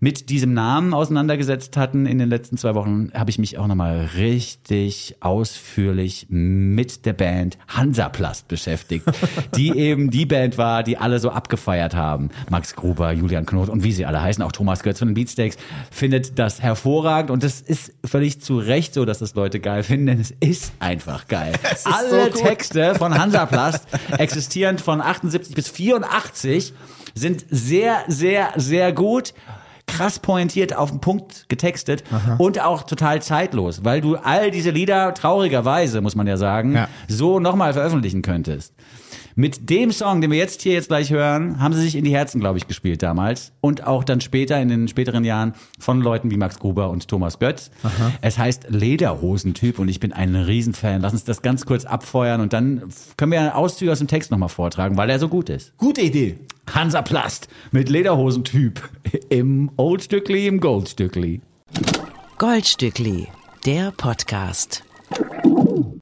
[0.00, 4.10] mit diesem Namen auseinandergesetzt hatten in den letzten zwei Wochen, habe ich mich auch nochmal
[4.16, 9.06] richtig ausführlich mit der Band Hansaplast beschäftigt,
[9.56, 12.30] die eben die Band war, die alle so abgefeiert haben.
[12.50, 15.56] Max Gruber, Julian Knot und wie sie alle heißen, auch Thomas Götz von den Beatsteaks,
[15.90, 20.06] findet das hervorragend und es ist völlig zu Recht so, dass das Leute geil finden,
[20.06, 21.52] denn es ist einfach geil.
[21.84, 22.42] alle so.
[22.42, 23.86] Texte von Hansaplast,
[24.18, 26.74] existierend von 78 bis 84,
[27.14, 29.32] sind sehr, sehr, sehr gut.
[29.96, 32.04] Krass pointiert auf den Punkt getextet
[32.38, 36.88] und auch total zeitlos, weil du all diese Lieder traurigerweise, muss man ja sagen, Ja.
[37.08, 38.74] so nochmal veröffentlichen könntest.
[39.38, 42.10] Mit dem Song, den wir jetzt hier jetzt gleich hören, haben sie sich in die
[42.10, 43.52] Herzen, glaube ich, gespielt damals.
[43.60, 47.38] Und auch dann später, in den späteren Jahren, von Leuten wie Max Gruber und Thomas
[47.38, 47.70] Götz.
[48.22, 51.02] Es heißt Lederhosentyp und ich bin ein Riesenfan.
[51.02, 52.84] Lass uns das ganz kurz abfeuern und dann
[53.18, 55.76] können wir Auszüge aus dem Text nochmal vortragen, weil er so gut ist.
[55.76, 56.38] Gute Idee.
[56.74, 58.88] Hansaplast mit Lederhosentyp
[59.28, 61.42] im Oldstückli, im Goldstückli.
[62.38, 63.28] Goldstückli,
[63.66, 64.82] der Podcast.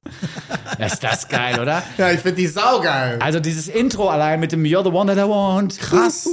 [0.79, 1.83] Ist das geil, oder?
[1.97, 3.19] Ja, ich finde die saugeil.
[3.21, 5.77] Also dieses Intro allein mit dem You're the one that I want.
[5.79, 6.27] Krass.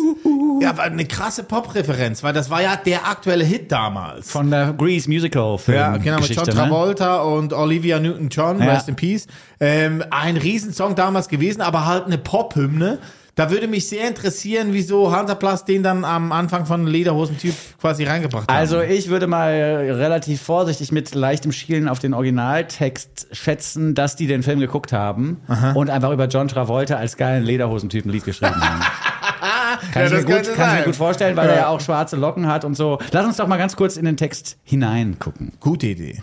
[0.61, 4.31] Ja, aber eine krasse Pop-Referenz, weil das war ja der aktuelle Hit damals.
[4.31, 5.79] Von der Grease Musical Film.
[5.79, 6.53] Ja, genau, mit John ne?
[6.53, 8.67] Travolta und Olivia Newton-John, Ja.
[8.73, 9.27] Rest in Peace.
[9.61, 12.99] Ähm, ein Riesensong damals gewesen, aber halt eine Pop-Hymne.
[13.35, 18.47] Da würde mich sehr interessieren, wieso Hansaplast den dann am Anfang von Lederhosen-Typ quasi reingebracht
[18.51, 18.55] haben.
[18.59, 24.27] Also ich würde mal relativ vorsichtig mit leichtem Schielen auf den Originaltext schätzen, dass die
[24.27, 25.41] den Film geguckt haben
[25.75, 28.81] und einfach über John Travolta als geilen Lederhosentypen ein Lied geschrieben haben.
[29.93, 31.53] Kann, Ja, ich, mir das gut, kann ich mir gut vorstellen, weil Ja.
[31.55, 32.99] er ja auch schwarze Locken hat und so.
[33.13, 35.53] Lass uns doch mal ganz kurz in den Text hineingucken.
[35.59, 36.21] Gute Idee.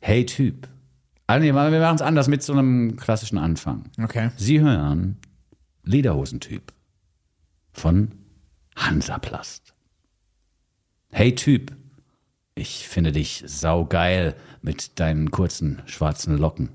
[0.00, 0.66] Hey Typ.
[1.30, 3.84] Nee, wir machen es anders mit so einem klassischen Anfang.
[4.02, 4.30] Okay.
[4.36, 5.16] Sie hören
[5.84, 6.72] Lederhosentyp
[7.72, 8.12] von
[8.76, 9.74] Hansaplast.
[11.10, 11.76] Hey Typ,
[12.54, 16.70] ich finde dich saugeil mit deinen kurzen schwarzen Locken.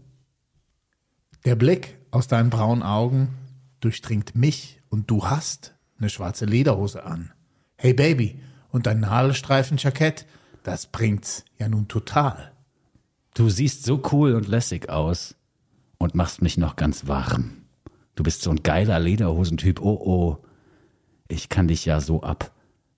[1.46, 3.30] Der Blick aus deinen braunen Augen
[3.80, 7.32] durchdringt mich und du hast eine schwarze Lederhose an.
[7.78, 10.26] Hey Baby, und dein Nadelstreifen-Jackett,
[10.64, 12.52] das bringt's ja nun total.
[13.34, 15.36] Du siehst so cool und lässig aus
[15.98, 17.57] und machst mich noch ganz warm.
[18.18, 19.80] Du bist so ein geiler Lederhosentyp.
[19.80, 20.38] Oh oh,
[21.28, 22.52] ich kann dich ja so ab.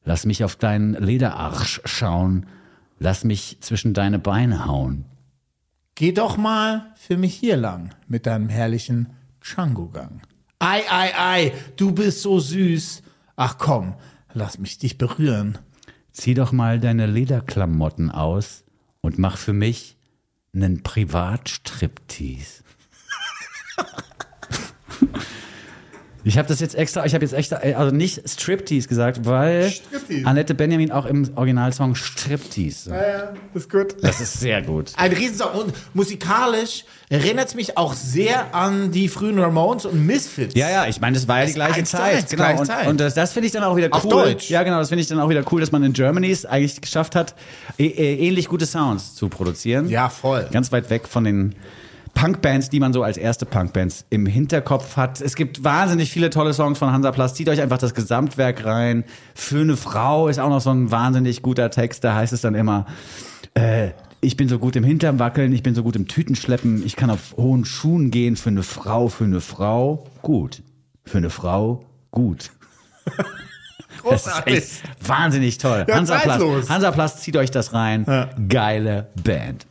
[0.05, 2.45] Lass mich auf deinen Lederarsch schauen.
[2.99, 5.03] Lass mich zwischen deine Beine hauen.
[5.95, 9.09] Geh doch mal für mich hier lang mit deinem herrlichen
[9.41, 10.21] Django-Gang.
[10.59, 13.03] Ei, ei, ei, du bist so süß.
[13.35, 13.95] Ach komm,
[14.33, 15.57] lass mich dich berühren.
[16.13, 18.63] Zieh doch mal deine Lederklamotten aus
[19.01, 19.97] und mach für mich
[20.53, 22.63] einen Privatstriptease.
[26.29, 30.27] Ich habe das jetzt extra, ich habe jetzt extra, also nicht Striptease gesagt, weil Striptease.
[30.27, 32.89] Annette Benjamin auch im Originalsong Striptease.
[32.91, 33.01] sagt.
[33.01, 33.95] Ja, ist gut.
[34.03, 34.91] Das ist sehr gut.
[34.95, 35.49] Ein Riesensong.
[35.53, 40.53] Und musikalisch erinnert es mich auch sehr an die frühen Ramones und Misfits.
[40.53, 42.29] Ja, ja, ich meine, das war ja die gleiche Zeit.
[42.29, 42.43] genau.
[42.43, 42.87] gleiche Und, Zeit.
[42.87, 43.93] und das, das finde ich dann auch wieder cool.
[43.93, 44.51] Auf Deutsch.
[44.51, 46.79] Ja, genau, das finde ich dann auch wieder cool, dass man in Germany es eigentlich
[46.79, 47.33] geschafft hat,
[47.79, 49.89] äh, äh, ähnlich gute Sounds zu produzieren.
[49.89, 50.47] Ja, voll.
[50.51, 51.55] Ganz weit weg von den
[52.13, 55.21] Punkbands, die man so als erste Punkbands im Hinterkopf hat.
[55.21, 57.35] Es gibt wahnsinnig viele tolle Songs von Hansaplast.
[57.35, 59.03] Zieht euch einfach das Gesamtwerk rein.
[59.35, 62.03] Für eine Frau ist auch noch so ein wahnsinnig guter Text.
[62.03, 62.85] Da heißt es dann immer,
[63.53, 63.89] äh,
[64.21, 67.09] ich bin so gut im Hintern wackeln, ich bin so gut im Tütenschleppen, ich kann
[67.09, 68.35] auf hohen Schuhen gehen.
[68.35, 70.61] Für eine Frau, für eine Frau, gut.
[71.05, 72.51] Für eine Frau, gut.
[74.09, 75.85] Das ist echt wahnsinnig toll.
[75.87, 76.69] Ja, Hansaplast.
[76.69, 78.05] Hansaplast, zieht euch das rein.
[78.47, 79.65] Geile Band.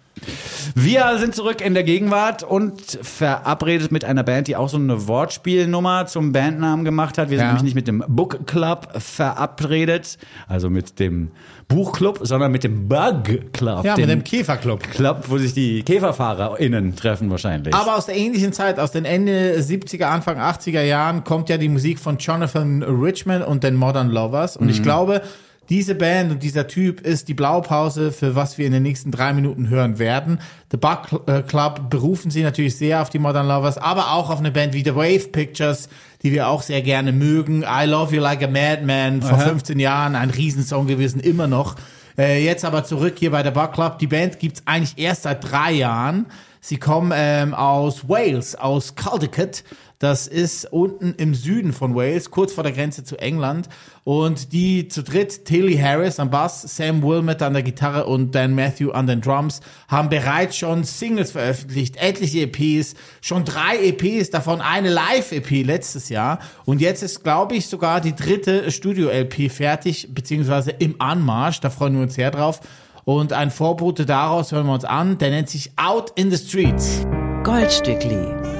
[0.74, 5.06] Wir sind zurück in der Gegenwart und verabredet mit einer Band, die auch so eine
[5.08, 7.30] Wortspielnummer zum Bandnamen gemacht hat.
[7.30, 7.52] Wir sind Ja.
[7.52, 11.30] nämlich nicht mit dem Book Club verabredet, also mit dem
[11.68, 13.84] Buchclub, sondern mit dem Bug Club.
[13.84, 14.82] Ja, mit dem Käferclub.
[14.90, 17.74] Club, wo sich die KäferfahrerInnen treffen wahrscheinlich.
[17.74, 21.68] Aber aus der ähnlichen Zeit, aus den Ende 70er, Anfang 80er Jahren, kommt ja die
[21.68, 24.56] Musik von Jonathan Richman und den Modern Lovers.
[24.56, 25.20] Und ich glaube,
[25.68, 29.32] diese Band und dieser Typ ist die Blaupause für was wir in den nächsten drei
[29.32, 30.40] Minuten hören werden.
[30.70, 34.30] The Bug Cl- äh, Club berufen sie natürlich sehr auf die Modern Lovers, aber auch
[34.30, 35.88] auf eine Band wie The Wave Pictures,
[36.22, 37.62] die wir auch sehr gerne mögen.
[37.62, 41.76] I Love You Like a Madman vor 15 Jahren, ein Riesensong gewesen, immer noch.
[42.16, 43.98] Äh, jetzt aber zurück hier bei der Bug Club.
[43.98, 46.26] Die Band gibt's eigentlich erst seit drei Jahren.
[46.60, 49.62] Sie kommen ähm, aus Wales, aus Caldicot.
[49.98, 53.68] Das ist unten im Süden von Wales, kurz vor der Grenze zu England.
[54.04, 58.54] Und die zu dritt, Tilly Harris am Bass, Sam Wilmot an der Gitarre und Dan
[58.54, 64.60] Matthew an den Drums, haben bereits schon Singles veröffentlicht, etliche EPs, schon drei EPs, davon
[64.60, 66.38] eine Live-EP letztes Jahr.
[66.64, 71.60] Und jetzt ist, glaube ich, sogar die dritte Studio-LP fertig, beziehungsweise im Anmarsch.
[71.60, 72.60] Da freuen wir uns sehr drauf.
[73.04, 77.04] Und ein Vorbote daraus hören wir uns an, der nennt sich Out in the Streets.
[77.42, 78.57] Goldstückli.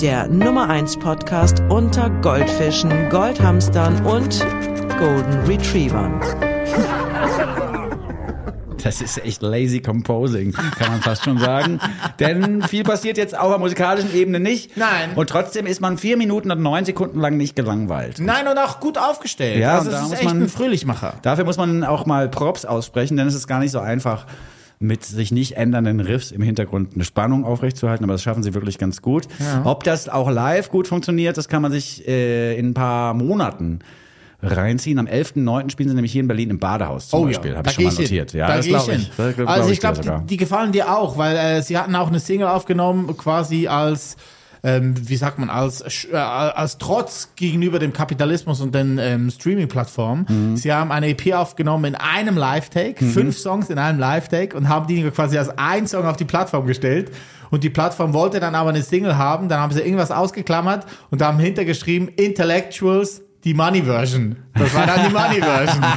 [0.00, 4.40] Der Nummer 1 Podcast unter Goldfischen, Goldhamstern und
[4.98, 6.20] Golden Retrievern.
[8.82, 11.80] Das ist echt lazy composing, kann man fast schon sagen.
[12.20, 14.76] Denn viel passiert jetzt auf der musikalischen Ebene nicht.
[14.76, 15.10] Nein.
[15.16, 18.20] Und trotzdem ist man vier Minuten und neun Sekunden lang nicht gelangweilt.
[18.20, 19.58] Nein, und auch gut aufgestellt.
[19.58, 21.14] Ja, also und da es ist muss echt man- ein Fröhlichmacher.
[21.22, 24.26] Dafür muss man auch mal Props aussprechen, denn es ist gar nicht so einfach,
[24.78, 28.78] mit sich nicht ändernden Riffs im Hintergrund eine Spannung aufrechtzuerhalten, aber das schaffen sie wirklich
[28.78, 29.26] ganz gut.
[29.64, 33.80] Ob das auch live gut funktioniert, das kann man sich äh, in ein paar Monaten
[34.42, 34.98] reinziehen.
[34.98, 35.70] Am 11.09.
[35.70, 37.56] spielen sie nämlich hier in Berlin im Badehaus zum Beispiel.
[37.56, 38.32] Habe Oh da ich schon mal notiert.
[38.32, 39.00] Ja, da das glaube hin.
[39.02, 39.10] ich.
[39.16, 42.08] Das glaub also ich glaube, die, die gefallen dir auch, weil äh, sie hatten auch
[42.08, 44.16] eine Single aufgenommen, quasi als
[44.66, 50.26] ähm, wie sagt man, als, äh, als Trotz gegenüber dem Kapitalismus und den ähm, Streaming-Plattformen.
[50.28, 50.56] Mhm.
[50.56, 54.88] Sie haben eine EP aufgenommen in einem Live-Take, fünf Songs in einem Live-Take und haben
[54.88, 57.12] die quasi als ein Song auf die Plattform gestellt.
[57.50, 61.22] Und die Plattform wollte dann aber eine Single haben, dann haben sie irgendwas ausgeklammert und
[61.22, 64.34] haben hintergeschrieben, Intellectuals, die Money-Version.
[64.54, 65.84] Das war dann die Money-Version.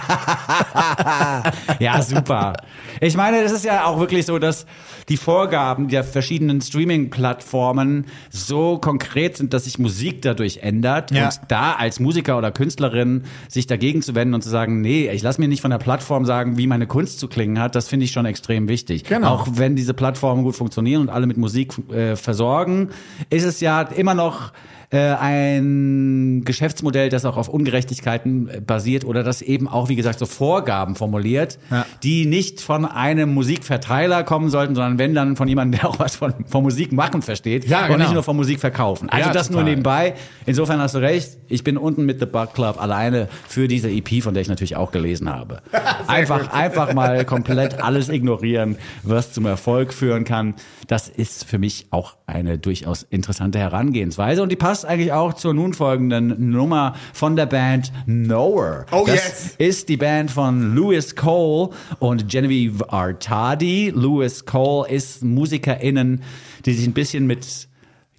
[1.80, 2.54] Ja, super.
[3.00, 4.66] Ich meine, das ist ja auch wirklich so, dass
[5.08, 11.12] die Vorgaben der verschiedenen Streaming-Plattformen so konkret sind, dass sich Musik dadurch ändert.
[11.12, 11.26] Ja.
[11.26, 15.22] Und da als Musiker oder Künstlerin sich dagegen zu wenden und zu sagen, nee, ich
[15.22, 18.06] lasse mir nicht von der Plattform sagen, wie meine Kunst zu klingen hat, das finde
[18.06, 19.06] ich schon extrem wichtig.
[19.06, 19.30] Genau.
[19.30, 22.90] Auch wenn diese Plattformen gut funktionieren und alle mit Musik äh, versorgen,
[23.30, 24.52] ist es ja immer noch
[24.92, 30.18] äh, ein Geschäftsmodell, das auch auf Ungerechtigkeiten äh, basiert oder das eben auch, wie gesagt,
[30.20, 31.86] so Vorgaben formuliert, Ja.
[32.04, 36.16] die nicht von einem Musikverteiler kommen sollten, sondern wenn dann von jemandem, der auch was
[36.16, 37.98] von, von Musik machen versteht Ja, und genau.
[38.00, 39.10] nicht nur von Musik verkaufen.
[39.10, 39.70] Also Ja, das nur total.
[39.70, 40.14] nebenbei.
[40.46, 41.38] Insofern hast du recht.
[41.48, 44.76] Ich bin unten mit The Bug Club alleine für diese EP, von der ich natürlich
[44.76, 45.62] auch gelesen habe.
[46.08, 50.56] einfach, einfach mal komplett alles ignorieren, was zum Erfolg führen kann.
[50.88, 55.54] Das ist für mich auch eine durchaus interessante Herangehensweise und die passt eigentlich auch zur
[55.54, 58.86] nun folgenden Nummer von der Band Knower.
[58.92, 59.56] Oh, das yes.
[59.58, 63.92] ist die Band von Louis Cole und Genevieve Artadi.
[63.96, 66.22] Louis Cole ist MusikerInnen,
[66.66, 67.69] die sich ein bisschen mit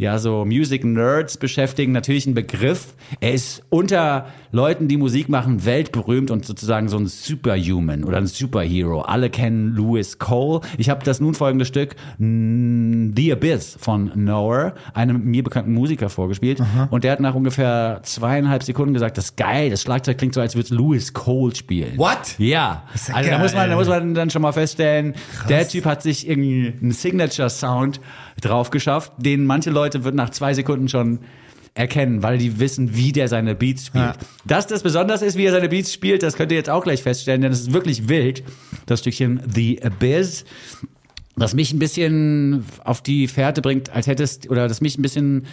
[0.01, 2.95] ja, so Music Nerds beschäftigen, natürlich ein Begriff.
[3.21, 8.27] Er ist unter Leuten, die Musik machen, weltberühmt und sozusagen so ein Superhuman oder ein
[8.27, 9.03] Superhero.
[9.03, 10.63] Alle kennen Louis Cole.
[10.79, 16.09] Ich habe das nun folgende Stück mm, The Abyss von Knower, einem mir bekannten Musiker,
[16.09, 16.63] vorgespielt.
[16.89, 20.41] Und der hat nach ungefähr zweieinhalb Sekunden gesagt, das ist geil, das Schlagzeug klingt so,
[20.41, 21.99] als würde Louis Cole spielen.
[21.99, 22.37] What?
[22.39, 25.13] Ja, also da muss, man, da muss man dann schon mal feststellen,
[25.51, 28.01] der Typ hat sich irgendwie einen Signature-Sound
[28.41, 31.21] drauf geschafft, den manche Leute wird nach zwei Sekunden schon
[31.75, 34.05] erkennen, weil die wissen, wie der seine Beats spielt.
[34.05, 34.17] Ja.
[34.45, 37.03] Dass das besonders ist, wie er seine Beats spielt, das könnt ihr jetzt auch gleich
[37.03, 38.43] feststellen, denn es ist wirklich wild.
[38.87, 40.45] Das Stückchen The Abyss,
[41.37, 45.47] das mich ein bisschen auf die Fährte bringt, als hättest, oder das mich ein bisschen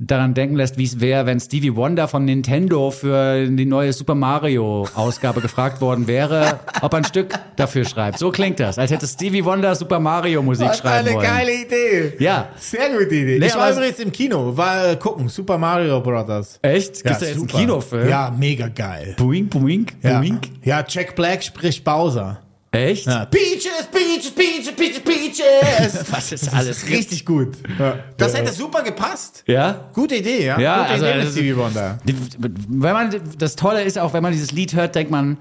[0.00, 4.14] daran denken lässt, wie es wäre, wenn Stevie Wonder von Nintendo für die neue Super
[4.14, 8.18] Mario Ausgabe gefragt worden wäre, ob er ein Stück dafür schreibt.
[8.18, 11.26] So klingt das, als hätte Stevie Wonder Super Mario Musik Was schreiben eine wollen.
[11.26, 12.12] geile Idee.
[12.18, 12.48] Ja.
[12.58, 13.38] Sehr gute Idee.
[13.38, 16.58] Nee, ich war übrigens im Kino, war äh, gucken, Super Mario Brothers.
[16.62, 17.02] Echt?
[17.02, 17.46] Gibt's da jetzt einen.
[17.46, 18.08] Kinofilm?
[18.08, 19.14] Ja, mega geil.
[19.18, 20.18] Boing, boing, Ja.
[20.20, 20.38] boing.
[20.64, 22.40] ja, Jack Black spricht Bowser.
[22.70, 23.06] Echt?
[23.06, 23.24] Ja.
[23.24, 26.04] Peaches, Peaches, Peaches, Peaches, Peaches.
[26.12, 27.56] Was ist Das alles ist richtig gut.
[27.78, 27.98] Ja.
[28.18, 29.42] Das hätte super gepasst.
[29.46, 29.88] Ja?
[29.94, 30.60] Gute Idee, ja.
[30.60, 31.98] Ja, Gute also, Idee also- Stevie Wonder.
[32.04, 35.38] Die- Wenn man, das Tolle ist auch, wenn man dieses Lied hört, denkt man,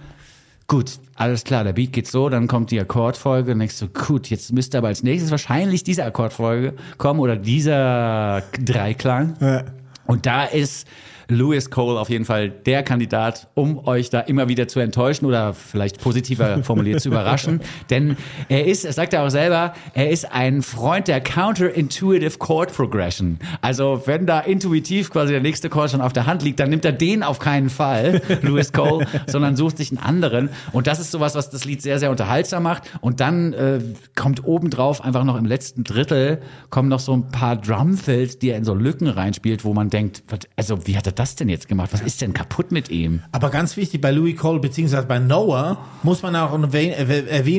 [0.67, 4.29] gut, alles klar, der Beat geht so, dann kommt die Akkordfolge und denkst so, gut,
[4.29, 9.35] jetzt müsste aber als nächstes wahrscheinlich diese Akkordfolge kommen oder dieser Dreiklang.
[9.41, 9.63] Ja.
[10.05, 10.87] Und da ist
[11.29, 15.53] Louis Cole auf jeden Fall der Kandidat, um euch da immer wieder zu enttäuschen oder
[15.53, 17.61] vielleicht positiver formuliert zu überraschen.
[17.89, 18.15] Denn
[18.49, 23.39] er ist, das sagt er auch selber, er ist ein Freund der Counterintuitive Chord Progression.
[23.61, 26.85] Also wenn da intuitiv quasi der nächste Chord schon auf der Hand liegt, dann nimmt
[26.85, 30.49] er den auf keinen Fall, Louis Cole, sondern sucht sich einen anderen.
[30.71, 32.83] Und das ist sowas, was das Lied sehr, sehr unterhaltsam macht.
[33.01, 33.79] Und dann äh,
[34.15, 38.57] kommt obendrauf einfach noch im letzten Drittel kommen noch so ein paar Drumfills, die er
[38.57, 40.23] in so Lücken reinspielt, wo man denkt,
[40.55, 41.89] also wie hat er hat das denn jetzt gemacht?
[41.93, 43.21] Was ist denn kaputt mit ihm?
[43.31, 46.93] Aber ganz wichtig bei Louis Cole beziehungsweise bei Noah muss man auch erwähnen,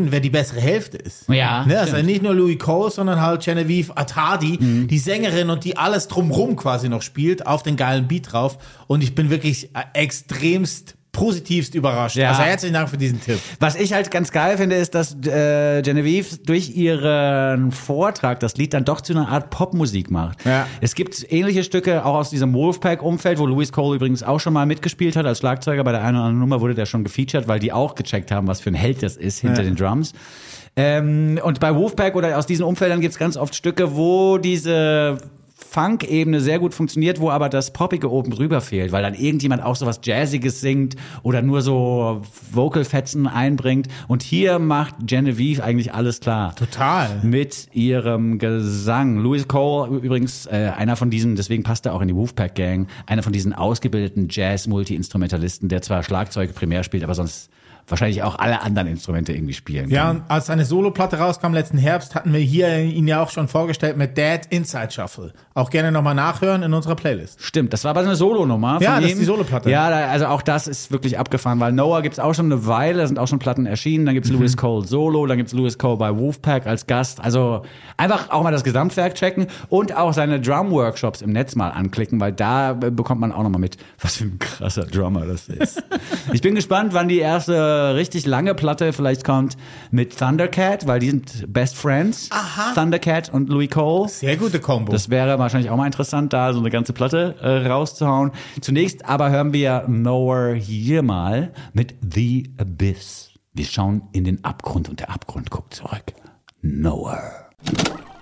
[0.08, 1.28] äh, wer die bessere Hälfte ist.
[1.28, 4.86] Ja, Ne, also nicht nur Louis Cole, sondern halt Genevieve Atadi, Mhm.
[4.88, 8.58] die Sängerin und die alles drumrum quasi noch spielt, auf den geilen Beat drauf.
[8.86, 12.16] Und ich bin wirklich äh, extremst positivst überrascht.
[12.16, 12.30] Ja.
[12.30, 13.40] Also herzlichen Dank für diesen Tipp.
[13.58, 18.72] Was ich halt ganz geil finde, ist, dass äh, Genevieve durch ihren Vortrag das Lied
[18.72, 20.44] dann doch zu einer Art Popmusik macht.
[20.44, 20.66] Ja.
[20.80, 24.64] Es gibt ähnliche Stücke auch aus diesem Wolfpack-Umfeld, wo Louis Cole übrigens auch schon mal
[24.64, 25.82] mitgespielt hat als Schlagzeuger.
[25.82, 28.46] Bei der einen oder anderen Nummer wurde der schon gefeatured, weil die auch gecheckt haben,
[28.46, 30.12] was für ein Held das ist hinter den Drums.
[30.76, 35.18] Ähm, und bei Wolfpack oder aus diesen Umfeldern gibt es ganz oft Stücke, wo diese
[35.70, 39.76] Funk-Ebene sehr gut funktioniert, wo aber das Poppige oben drüber fehlt, weil dann irgendjemand auch
[39.76, 43.88] so was Jazziges singt oder nur so Vocal-Fetzen einbringt.
[44.08, 46.54] Und hier macht Genevieve eigentlich alles klar.
[46.54, 47.20] Total.
[47.22, 49.18] Mit ihrem Gesang.
[49.18, 52.88] Louis Cole, übrigens äh, einer von diesen, deswegen passt er auch in die Wolfpack Gang,
[53.06, 57.50] einer von diesen ausgebildeten Jazz-Multi-Instrumentalisten, der zwar Schlagzeug primär spielt, aber sonst
[57.88, 60.16] wahrscheinlich auch alle anderen Instrumente irgendwie spielen Ja, kann.
[60.18, 63.96] und als seine Soloplatte rauskam letzten Herbst, hatten wir hier ihn ja auch schon vorgestellt
[63.96, 65.32] mit Dad Inside Shuffle.
[65.54, 67.42] Auch gerne nochmal nachhören in unserer Playlist.
[67.42, 68.78] Stimmt, das war aber eine Solonummer.
[68.80, 69.12] Ja, das ihm.
[69.12, 69.70] ist die Soloplatte.
[69.70, 73.00] Ja, da, also auch das ist wirklich abgefahren, weil Noah gibt's auch schon eine Weile,
[73.00, 74.06] da sind auch schon Platten erschienen.
[74.06, 74.36] Dann gibt's Mhm.
[74.38, 77.20] Louis Cole Solo, dann gibt's Louis Cole bei Wolfpack als Gast.
[77.20, 77.62] Also
[77.96, 82.32] einfach auch mal das Gesamtwerk checken und auch seine Drum-Workshops im Netz mal anklicken, weil
[82.32, 85.82] da bekommt man auch noch mal mit, was für ein krasser Drummer das ist.
[86.32, 89.56] ich bin gespannt, wann die erste richtig lange Platte vielleicht kommt
[89.90, 92.28] mit Thundercat, weil die sind Best Friends.
[92.30, 92.74] Aha.
[92.74, 94.08] Thundercat und Louis Cole.
[94.08, 94.92] Sehr gute Kombo.
[94.92, 98.32] Das wäre wahrscheinlich auch mal interessant, da so eine ganze Platte äh, rauszuhauen.
[98.60, 103.30] Zunächst aber hören wir Nowhere hier mal mit The Abyss.
[103.52, 106.14] Wir schauen in den Abgrund und der Abgrund guckt zurück.
[106.62, 107.48] Nowhere.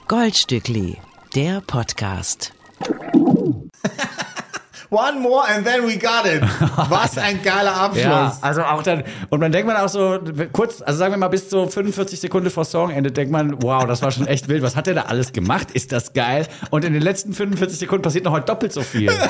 [0.08, 0.98] Goldstückli,
[1.34, 2.52] der Podcast.
[4.90, 6.42] One more and then we got it.
[6.90, 8.04] Was ein geiler Abschluss.
[8.04, 10.18] Ja, also auch dann, und man denkt man auch so,
[10.52, 14.02] kurz, also sagen wir mal bis so 45 Sekunden vor Songende, denkt man, wow, das
[14.02, 15.70] war schon echt wild, was hat der da alles gemacht?
[15.72, 16.46] Ist das geil?
[16.70, 19.10] Und in den letzten 45 Sekunden passiert noch mal doppelt so viel.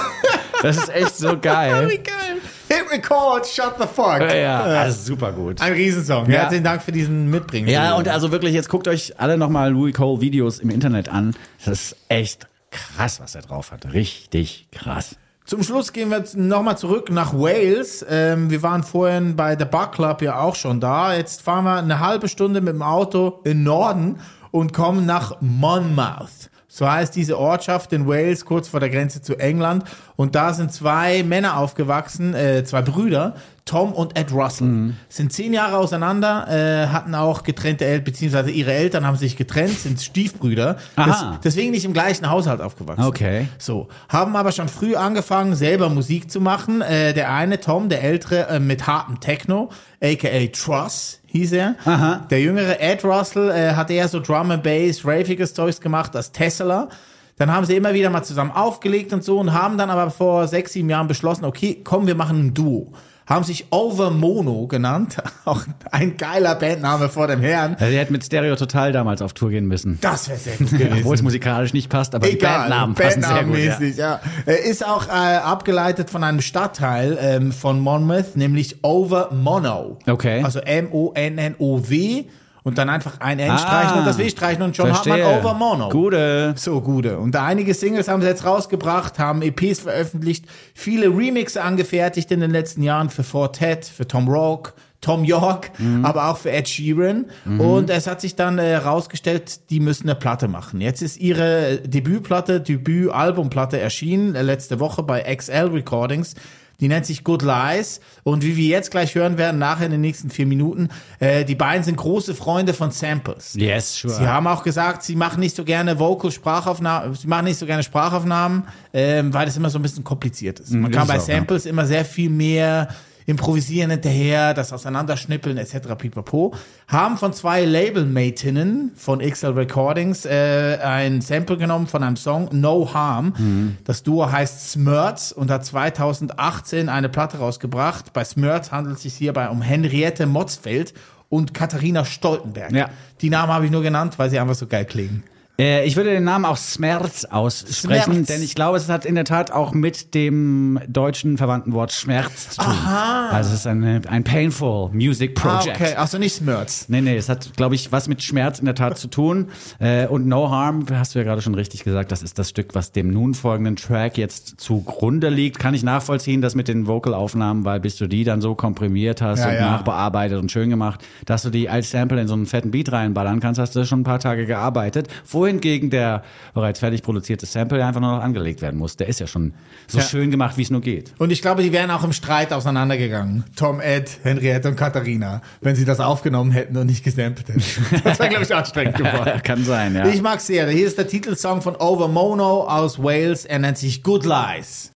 [0.62, 1.86] Das ist echt so Wie geil.
[2.02, 2.36] geil.
[2.68, 4.20] Hit record, shut the fuck.
[4.20, 5.60] Ja, also super gut.
[5.60, 6.30] Ein Riesensong.
[6.30, 6.40] Ja.
[6.40, 7.68] Herzlichen Dank für diesen Mitbringen.
[7.68, 11.36] Ja, und also wirklich, jetzt guckt euch alle nochmal Louis Cole Videos im Internet an.
[11.64, 13.92] Das ist echt krass, was er drauf hat.
[13.92, 15.16] Richtig krass.
[15.46, 18.04] Zum Schluss gehen wir nochmal zurück nach Wales.
[18.10, 21.14] Ähm, wir waren vorhin bei der Bar Club ja auch schon da.
[21.14, 24.18] Jetzt fahren wir eine halbe Stunde mit dem Auto in Norden
[24.50, 26.50] und kommen nach Monmouth.
[26.66, 29.84] So heißt diese Ortschaft in Wales, kurz vor der Grenze zu England.
[30.16, 34.94] Und da sind zwei Männer aufgewachsen, äh, zwei Brüder, Tom und Ed Russell.
[35.08, 39.76] Sind zehn Jahre auseinander, äh, hatten auch getrennte Eltern, beziehungsweise ihre Eltern haben sich getrennt,
[39.76, 40.76] sind Stiefbrüder.
[40.94, 41.40] Aha.
[41.42, 43.02] deswegen nicht im gleichen Haushalt aufgewachsen.
[43.02, 43.48] Okay.
[43.58, 46.80] So, haben aber schon früh angefangen, selber Musik zu machen.
[46.80, 51.74] Äh, der eine, Tom, der ältere, äh, mit hartem Techno, aka Truss hieß er.
[51.84, 52.26] Aha.
[52.30, 56.30] Der jüngere Ed Russell äh, hat eher so Drum and Bass, raviges Zeugs gemacht als
[56.30, 56.88] Tesla.
[57.36, 60.46] Dann haben sie immer wieder mal zusammen aufgelegt und so und haben dann aber vor
[60.46, 62.92] sechs, sieben Jahren beschlossen, okay, komm, wir machen ein Duo.
[63.26, 65.16] Haben sich Over Mono genannt.
[65.44, 67.74] Auch ein geiler Bandname vor dem Herrn.
[67.78, 69.98] Also ihr hättet mit Stereo Total damals auf Tour gehen müssen.
[70.00, 70.92] Das wäre sehr gut gewesen.
[70.98, 73.58] Obwohl es musikalisch nicht passt, aber die Bandnamen passen sehr gut.
[73.58, 73.70] Ja.
[73.72, 74.20] Bandnamenmäßig, ja.
[74.46, 79.98] Äh, Ist auch äh, abgeleitet von einem Stadtteil ähm, von Monmouth, nämlich Over Mono.
[80.06, 80.42] Okay.
[80.44, 82.24] Also M-O-N-N-O-W
[82.66, 85.24] und dann einfach ein N Ah, streichen und das W streichen und schon Verstehe.
[85.24, 85.88] hat man Over Mono.
[85.88, 86.52] Gute.
[86.56, 87.16] So gute.
[87.18, 92.50] Und einige Singles haben sie jetzt rausgebracht, haben EPs veröffentlicht, viele Remixe angefertigt in den
[92.50, 95.70] letzten Jahren für Fortet, für Tom Rock, Tom York,
[96.02, 97.26] aber auch für Ed Sheeran.
[97.58, 100.80] Und es hat sich dann äh, herausgestellt, die müssen eine Platte machen.
[100.80, 106.34] Jetzt ist ihre Debütplatte, Debütalbumplatte erschienen, äh, letzte Woche bei XL Recordings.
[106.80, 108.00] Die nennt sich Good Lies.
[108.22, 111.54] Und wie wir jetzt gleich hören werden, nachher in den nächsten vier Minuten, äh, die
[111.54, 113.54] beiden sind große Freunde von Samples.
[113.54, 114.14] Yes, sure.
[114.14, 117.82] Sie haben auch gesagt, sie machen nicht so gerne Vocal-Sprachaufnahmen, sie machen nicht so gerne
[117.82, 120.72] Sprachaufnahmen, ähm, weil das immer so ein bisschen kompliziert ist.
[120.72, 121.34] Man das kann ist bei auch, ja.
[121.36, 122.88] Samples immer sehr viel mehr
[123.26, 125.94] improvisieren hinterher, das auseinanderschnippeln etc.
[125.98, 126.54] pipapo.
[126.88, 132.94] Haben von zwei Labelmatinnen von XL Recordings äh, ein Sample genommen von einem Song No
[132.94, 133.34] Harm.
[133.36, 133.76] Mhm.
[133.84, 138.12] Das Duo heißt Smurts und hat 2018 eine Platte rausgebracht.
[138.12, 140.94] Bei Smurts handelt es sich hierbei um Henriette Motzfeld
[141.28, 142.72] und Katharina Stoltenberg.
[142.72, 142.90] Ja.
[143.20, 145.24] Die Namen habe ich nur genannt, weil sie einfach so geil klingen.
[145.58, 148.26] Äh, ich würde den Namen auch Schmerz aussprechen, Schmerz.
[148.26, 152.50] denn ich glaube, es hat in der Tat auch mit dem deutschen verwandten Wort Schmerz
[152.50, 152.74] zu tun.
[152.86, 155.80] Also es ist eine, ein painful music Ah, project.
[155.80, 155.94] okay.
[155.94, 156.86] Also nicht Smurz.
[156.88, 159.48] Nee, nee, es hat, glaube ich, was mit Schmerz in der Tat zu tun.
[159.78, 162.74] Äh, und No Harm, hast du ja gerade schon richtig gesagt, das ist das Stück,
[162.74, 165.58] was dem nun folgenden Track jetzt zugrunde liegt.
[165.58, 169.40] Kann ich nachvollziehen, dass mit den Vocalaufnahmen, weil bis du die dann so komprimiert hast
[169.40, 169.70] Ja, und ja.
[169.72, 173.40] nachbearbeitet und schön gemacht, dass du die als Sample in so einen fetten Beat reinballern
[173.40, 175.08] kannst, hast du schon ein paar Tage gearbeitet.
[175.46, 176.22] Wohingegen der
[176.54, 178.96] bereits fertig produzierte Sample einfach nur noch angelegt werden muss.
[178.96, 179.54] Der ist ja schon
[179.86, 180.04] so Ja.
[180.04, 181.12] schön gemacht, wie es nur geht.
[181.18, 183.44] Und ich glaube, die wären auch im Streit auseinandergegangen.
[183.54, 187.62] Tom, Ed, Henriette und Katharina, wenn sie das aufgenommen hätten und nicht gesampelt hätten.
[188.02, 189.40] Das wäre, glaube ich, anstrengend geworden.
[189.44, 190.06] Kann sein, ja.
[190.08, 190.68] Ich mag sehr.
[190.68, 193.44] Hier ist der Titelsong von Over Mono aus Wales.
[193.44, 194.90] Er nennt sich Good Lies.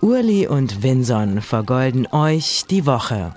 [0.00, 3.34] Urli und Vinson vergolden euch die Woche.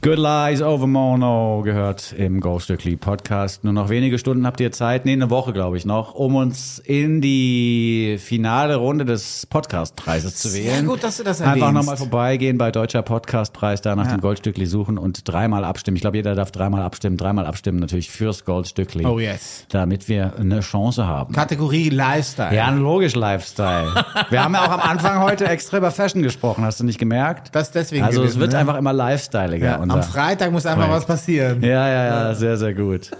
[0.00, 3.64] Good Lies Over Mono gehört im Goldstückli Podcast.
[3.64, 6.78] Nur noch wenige Stunden habt ihr Zeit, nee, eine Woche glaube ich noch, um uns
[6.78, 10.86] in die finale Runde des Podcastpreises zu Sehr wählen.
[10.86, 11.74] gut, dass du das Einfach erwähnst.
[11.74, 15.96] nochmal vorbeigehen bei Deutscher Podcastpreis, da nach dem Goldstückli suchen und dreimal abstimmen.
[15.96, 19.04] Ich glaube, jeder darf dreimal abstimmen, dreimal abstimmen natürlich fürs Goldstückli.
[19.04, 19.66] Oh yes.
[19.68, 21.34] Damit wir eine Chance haben.
[21.34, 22.54] Kategorie Lifestyle.
[22.54, 24.04] Ja, logisch Lifestyle.
[24.30, 27.48] Wir haben ja auch am Anfang heute extra über Fashion gesprochen, hast du nicht gemerkt?
[27.52, 28.58] Das deswegen Also es gewesen, wird ne?
[28.58, 29.66] einfach immer lifestyleiger.
[29.66, 31.62] Ja, am Freitag muss einfach was passieren.
[31.62, 33.10] Ja, ja, ja, sehr, sehr gut.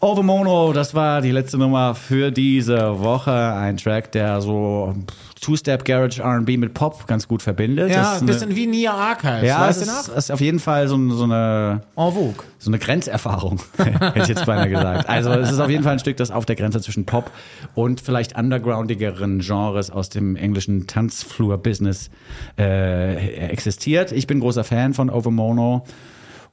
[0.00, 3.32] Overmono, das war die letzte Nummer für diese Woche.
[3.32, 4.94] Ein Track, der so
[5.42, 7.90] Two-Step Garage R&B mit Pop ganz gut verbindet.
[7.90, 9.42] Ja, Das ein ist eine- bisschen wie Nia Archives.
[9.46, 10.16] ja, es weißt du ist, noch?
[10.16, 12.34] ist auf jeden Fall so, so eine En vogue.
[12.58, 15.08] so eine Grenzerfahrung, hätte ich jetzt beinahe gesagt.
[15.08, 17.30] Also es ist auf jeden Fall ein Stück, das auf der Grenze zwischen Pop
[17.74, 22.10] und vielleicht undergroundigeren Genres aus dem englischen Tanzflur-Business
[22.58, 24.12] äh, existiert.
[24.12, 25.84] Ich bin großer Fan von Overmono.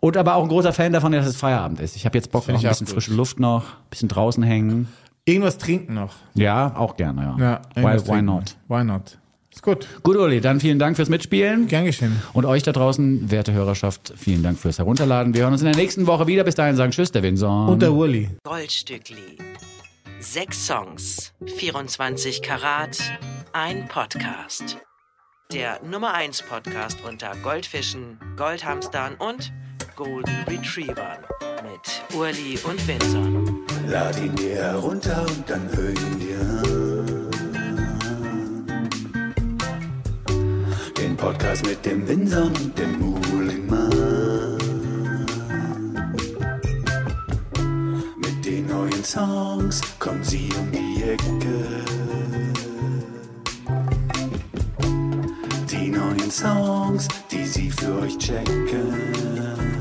[0.02, 1.96] Und aber auch ein großer Fan davon, dass es Feierabend ist.
[1.98, 4.88] Ich habe jetzt Bock Find ich ein bisschen frische Luft noch, ein bisschen draußen hängen.
[5.26, 6.15] Irgendwas trinken noch.
[6.34, 7.38] Ja, auch gerne, ja.
[7.39, 8.26] Ja, why, why trinken.
[8.26, 8.55] not?
[8.67, 9.17] Why not?
[9.51, 9.88] Ist gut.
[10.03, 11.67] Gut, Uli, dann vielen Dank fürs Mitspielen.
[11.67, 12.22] Gern geschehen.
[12.34, 15.34] Und euch da draußen, werte Hörerschaft, vielen Dank fürs Herunterladen.
[15.34, 16.43] Wir hören uns in der nächsten Woche wieder.
[16.43, 17.67] Bis dahin sagen Tschüss, der Winson.
[17.67, 18.30] Und der Wulli.
[18.43, 19.38] Goldstückli.
[20.20, 22.99] Sechs Songs, 24 Karat,
[23.53, 24.78] ein Podcast.
[25.51, 29.51] Der Nummer 1 Podcast unter Goldfischen, Goldhamstern und
[29.95, 31.20] Golden Retrievern
[31.80, 33.66] mit Urli und Vinson.
[33.88, 37.30] Lad ihn dir herunter und dann hör ihn dir an.
[40.98, 44.58] Den Podcast mit dem Winson und dem Muhlingmann.
[48.18, 51.28] Mit den neuen Songs kommen sie um die Ecke.
[55.72, 59.79] Die neuen Songs, die sie für euch checken.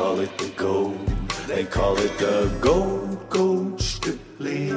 [0.00, 1.06] Call it the gold.
[1.46, 4.70] They call it the gold, gold Stückli.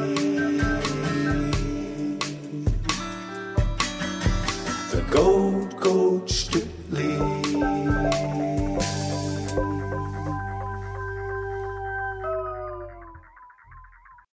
[4.91, 6.72] The gold, gold Stückli.